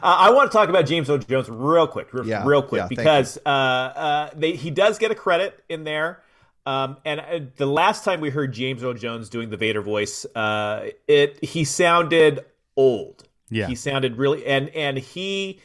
[0.02, 2.88] I want to talk about James Earl Jones real quick, real, Yeah, real quick, yeah,
[2.88, 6.22] because uh, uh, they, he does get a credit in there.
[6.70, 10.24] Um, and uh, the last time we heard James Earl Jones doing the Vader voice,
[10.36, 12.46] uh, it he sounded
[12.78, 13.24] old.
[13.50, 13.66] Yeah.
[13.66, 15.62] he sounded really, and and he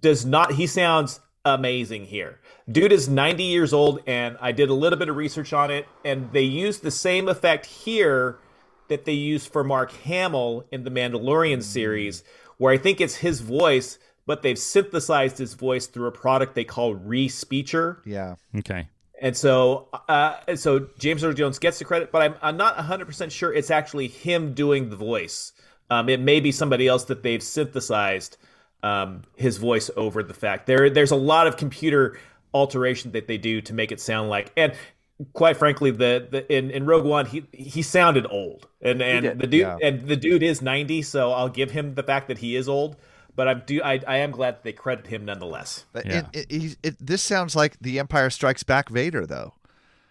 [0.00, 0.52] does not.
[0.52, 2.38] He sounds amazing here.
[2.70, 5.88] Dude is 90 years old, and I did a little bit of research on it,
[6.04, 8.38] and they used the same effect here
[8.86, 12.22] that they used for Mark Hamill in the Mandalorian series,
[12.58, 16.64] where I think it's his voice, but they've synthesized his voice through a product they
[16.64, 17.98] call Respeecher.
[18.06, 18.36] Yeah.
[18.56, 18.88] Okay.
[19.24, 22.76] And so, uh, and so James Earl Jones gets the credit, but I'm, I'm not
[22.76, 25.52] 100% sure it's actually him doing the voice.
[25.88, 28.36] Um, it may be somebody else that they've synthesized
[28.82, 30.66] um, his voice over the fact.
[30.66, 32.18] There, there's a lot of computer
[32.52, 34.74] alteration that they do to make it sound like, and
[35.32, 39.46] quite frankly, the, the in, in Rogue One, he he sounded old, and and the
[39.46, 39.78] dude Yeah.
[39.82, 42.96] and the dude is 90, so I'll give him the fact that he is old.
[43.36, 45.84] But I'm do I, I am glad that they credit him nonetheless.
[45.92, 46.26] But Yeah.
[46.32, 49.54] it, it, he's- it, this sounds like the Empire Strikes Back Vader, though.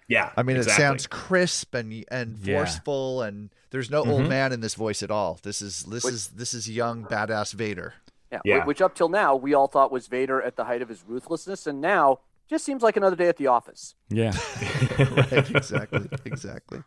[0.10, 0.84] Yeah, I mean, exactly.
[0.84, 2.58] it sounds crisp and and Yeah.
[2.58, 4.12] forceful, and there's no Mm-hmm.
[4.12, 5.40] old man in this voice at all.
[5.44, 7.94] This is this is this is young badass Vader.
[8.32, 8.66] Yeah, Yeah.
[8.66, 11.66] Which up till now we all thought was Vader at the height of his ruthlessness,
[11.68, 12.20] and now
[12.50, 13.96] just seems like another day at the office.
[14.10, 14.34] Yeah.
[15.00, 16.84] right, exactly, exactly.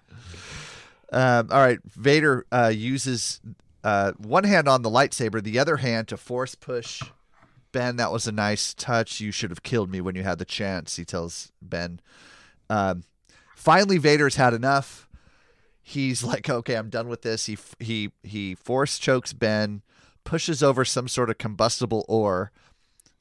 [1.13, 3.41] Um, all right, Vader uh, uses
[3.87, 7.03] uh, one hand on the lightsaber, the other hand to force push
[7.73, 7.97] Ben.
[7.97, 9.21] That was a nice touch.
[9.21, 10.97] You should have killed me when you had the chance.
[10.97, 12.01] He tells Ben.
[12.69, 13.05] Um,
[13.55, 15.09] finally, Vader's had enough.
[15.83, 17.47] He's like, okay, I'm done with this.
[17.47, 19.83] He he he force chokes Ben,
[20.25, 22.51] pushes over some sort of combustible ore,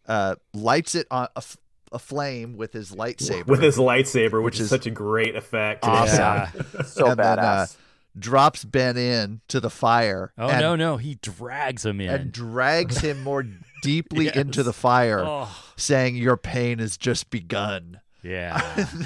[0.07, 1.57] uh, lights it on a, f-
[1.91, 3.45] a flame with his lightsaber.
[3.45, 5.83] with his lightsaber, which, Which is, is such a great effect.
[5.83, 6.17] awesome.
[6.19, 6.49] Yeah.
[6.85, 7.77] So And then, uh, badass.
[8.17, 10.31] Drops Ben in to the fire.
[10.37, 12.09] Oh and, no, no, he drags him in.
[12.09, 13.45] And drags him more
[13.81, 14.35] deeply Yes.
[14.35, 15.49] into the fire, Oh.
[15.75, 18.59] saying, "Your pain has just begun." Yeah.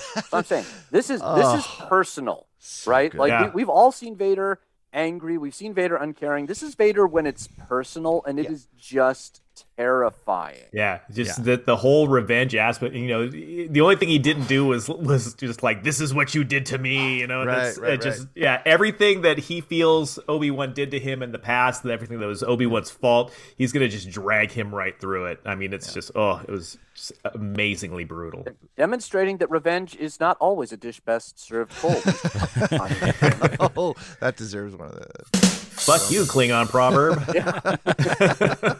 [0.33, 0.65] I'm saying.
[0.91, 1.85] This is this is Oh.
[1.89, 3.11] personal, So right?
[3.11, 3.17] good.
[3.19, 3.45] Like Yeah.
[3.47, 4.59] we, we've all seen Vader
[4.93, 5.37] angry.
[5.37, 6.45] We've seen Vader uncaring.
[6.45, 9.41] This is Vader when it's personal, and it is just
[9.77, 10.57] terrifying.
[10.73, 11.43] Yeah, just Yeah.
[11.57, 12.93] the the whole revenge aspect.
[12.95, 16.35] You know, the only thing he didn't do was was just like this is what
[16.35, 17.19] you did to me.
[17.19, 20.73] You know, and Right, it's- right, it just yeah, everything that he feels Obi Wan
[20.73, 23.87] did to him in the past, and everything that was Obi Wan's fault, he's gonna
[23.89, 25.39] just drag him right through it.
[25.45, 28.45] I mean, it's just oh, it was just amazingly brutal.
[28.77, 32.01] Demonstrating that revenge is not always a dish best served cold.
[32.05, 35.58] oh, that deserves one of the.
[35.85, 37.23] Fuck you, Klingon proverb.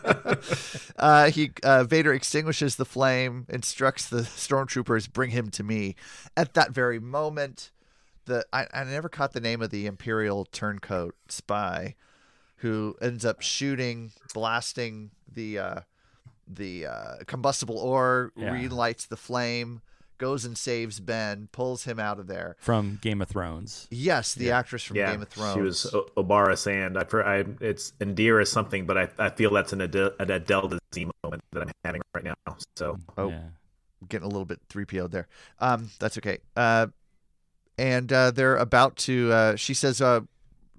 [0.97, 5.95] Uh, he uh, Vader extinguishes the flame, instructs the stormtroopers, "Bring him to me."
[6.35, 7.71] At that very moment,
[8.25, 11.95] the I, I never caught the name of the Imperial turncoat spy,
[12.57, 15.79] who ends up shooting, blasting the uh,
[16.47, 18.51] the uh, combustible ore, Yeah.
[18.51, 19.81] relights the flame,
[20.19, 22.55] goes and saves Ben, pulls him out of there.
[22.59, 23.87] From Game of Thrones.
[23.89, 25.55] Yes, the actress from yeah, Game of Thrones.
[25.55, 26.97] she was o- Obara Sand.
[26.97, 30.69] I, for, I it's Indira something, but I, I feel that's an Adele, an Adele
[30.93, 32.35] Dazeem moment that I'm having right now.
[32.75, 33.29] So Oh.
[33.29, 33.39] Yeah.
[34.07, 35.27] getting a little bit 3PO'd there.
[35.59, 36.37] Um, that's okay.
[36.55, 36.87] Uh,
[37.77, 40.21] and uh, they're about to, uh, she says uh,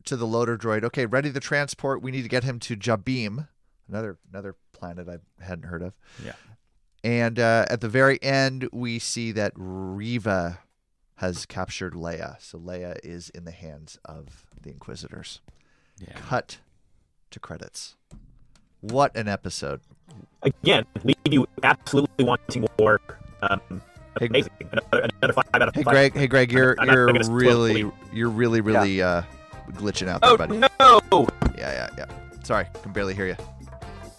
[0.05, 2.03] to the loader droid, okay, ready the transport.
[2.03, 3.49] We need to get him to Jabiim,
[3.89, 5.95] another another planet I hadn't heard of.
[6.25, 6.33] Yeah.
[7.03, 10.59] And uh, at the very end, we see that Reva
[11.17, 12.37] has captured Leia.
[12.41, 15.41] So Leia is in the hands of the Inquisitors.
[15.99, 16.15] Yeah.
[16.15, 16.59] Cut
[17.31, 17.97] to credits.
[18.81, 19.81] What an episode.
[20.43, 23.01] again, leave you absolutely wanting more.
[23.43, 23.61] Um,
[24.19, 24.51] Hey, amazing.
[24.73, 25.93] Another, another five out of Hey five.
[25.93, 27.93] Greg, hey Greg, you're you're really you.
[28.13, 29.23] you're really really uh
[29.75, 30.57] glitching out there, Oh buddy.
[30.59, 31.29] no!
[31.57, 32.07] Yeah, yeah, yeah.
[32.43, 33.37] Sorry, can barely hear you.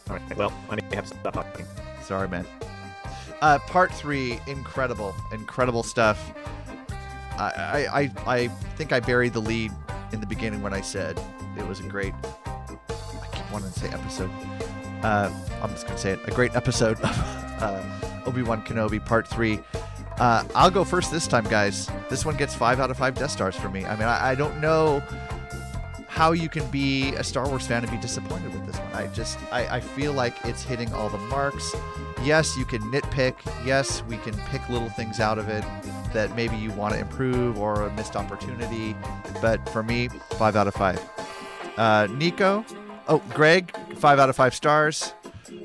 [0.09, 1.65] All right, well, I may have to stop talking.
[2.05, 2.47] Sorry, man.
[3.41, 6.31] Uh, part three, incredible, incredible stuff.
[7.37, 9.71] I, I, I, think I buried the lead
[10.11, 11.19] in the beginning when I said
[11.57, 12.13] it was a great.
[12.45, 14.29] I keep wanting to say episode.
[15.01, 15.31] Uh,
[15.63, 16.19] I'm just gonna say it.
[16.27, 17.03] A great episode of
[17.61, 17.83] uh,
[18.27, 19.59] Obi Wan Kenobi Part Three.
[20.19, 21.89] Uh, I'll go first this time, guys.
[22.09, 23.85] This one gets five out of five Death Stars for me.
[23.85, 25.01] I mean, I, I don't know
[26.12, 28.93] how you can be a Star Wars fan and be disappointed with this one.
[28.93, 31.74] I just, I, I feel like it's hitting all the marks.
[32.22, 33.36] Yes, you can nitpick.
[33.66, 35.64] Yes, we can pick little things out of it
[36.12, 38.93] that maybe you want to improve or a missed opportunity.
[39.41, 40.99] But for me, five out of five.
[41.78, 42.66] Uh, Nico,
[43.07, 45.14] oh, Greg, five out of five stars.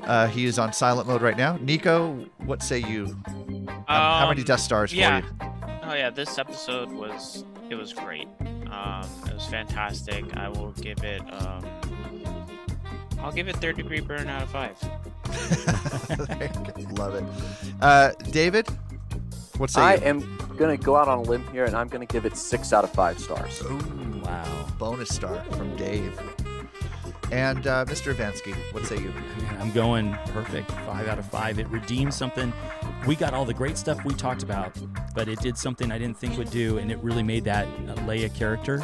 [0.03, 1.57] Uh, he is on silent mode right now.
[1.57, 3.05] Nico, what say you?
[3.25, 5.19] Um, how many Um, Death Stars yeah.
[5.19, 5.51] for you?
[5.83, 8.27] Oh yeah, this episode was it was great.
[8.71, 9.07] Um,
[9.47, 10.35] fantastic.
[10.37, 11.21] I will give it.
[11.41, 11.65] Um,
[13.19, 14.77] I'll give it third degree burn out of five.
[16.97, 17.23] Love it.
[17.81, 18.67] Uh, David,
[19.57, 20.01] What's say I you?
[20.03, 22.37] am going to go out on a limb here, and I'm going to give it
[22.37, 23.61] six out of five stars.
[23.63, 24.67] Ooh, Wow.
[24.77, 26.19] bonus star from Dave.
[27.31, 28.15] And uh, Mr.
[28.15, 29.13] Avansky, what say you?
[29.59, 30.71] I'm going perfect.
[30.71, 31.59] Five out of five.
[31.59, 32.53] It redeemed something.
[33.05, 34.77] We got all the great stuff we talked about,
[35.13, 37.67] but it did something I didn't think would do, and it really made that
[38.05, 38.81] Leia character.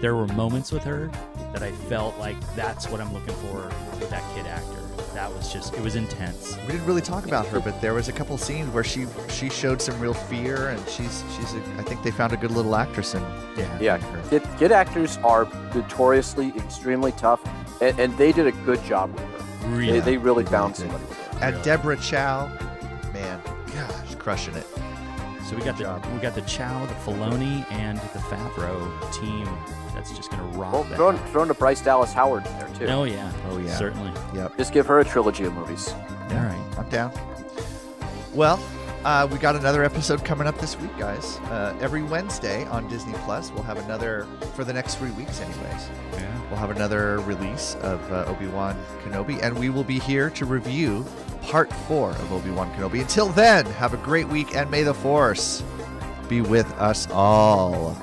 [0.00, 1.10] There were moments with her
[1.52, 4.77] that I felt like that's what I'm looking for with that kid actor.
[5.18, 6.56] That was just, it was intense.
[6.64, 9.50] We didn't really talk about her, but there was a couple scenes where she she
[9.50, 11.54] showed some real fear, and she's she's.
[11.54, 13.22] A, I think they found a good little actress in.
[13.56, 13.78] Yeah.
[13.80, 14.22] Yeah, in her.
[14.30, 17.40] kid, kid actors are notoriously extremely tough,
[17.82, 19.68] and, and they did a good job with her.
[19.70, 19.98] Really.
[19.98, 20.82] They, they really they found did.
[20.82, 21.46] somebody with her.
[21.46, 22.46] And Deborah Chow,
[23.12, 23.40] man,
[23.74, 24.68] gosh, crushing it.
[25.48, 26.06] So we got the job.
[26.14, 29.48] we got the Chow, the Filoni, and the Favreau team.
[29.98, 30.72] That's just gonna rock.
[30.72, 30.94] Well, that.
[30.94, 32.86] throw, throw in to Bryce Dallas Howard in there too.
[32.86, 33.32] Oh yeah.
[33.50, 33.76] Oh, yeah.
[33.76, 34.12] Certainly.
[34.32, 34.56] Yep.
[34.56, 35.92] Just give her a trilogy of movies.
[36.30, 36.78] All right.
[36.78, 37.12] I'm down.
[38.32, 38.62] Well,
[39.04, 41.38] uh, we got another episode coming up this week, guys.
[41.50, 45.88] Uh, every Wednesday on Disney Plus, we'll have another for the next three weeks, anyways.
[46.12, 46.48] Yeah.
[46.48, 50.44] We'll have another release of uh, Obi Wan Kenobi, and we will be here to
[50.44, 51.04] review
[51.42, 53.00] part four of Obi Wan Kenobi.
[53.00, 55.64] Until then, have a great week, and may the Force
[56.28, 57.96] be with us all.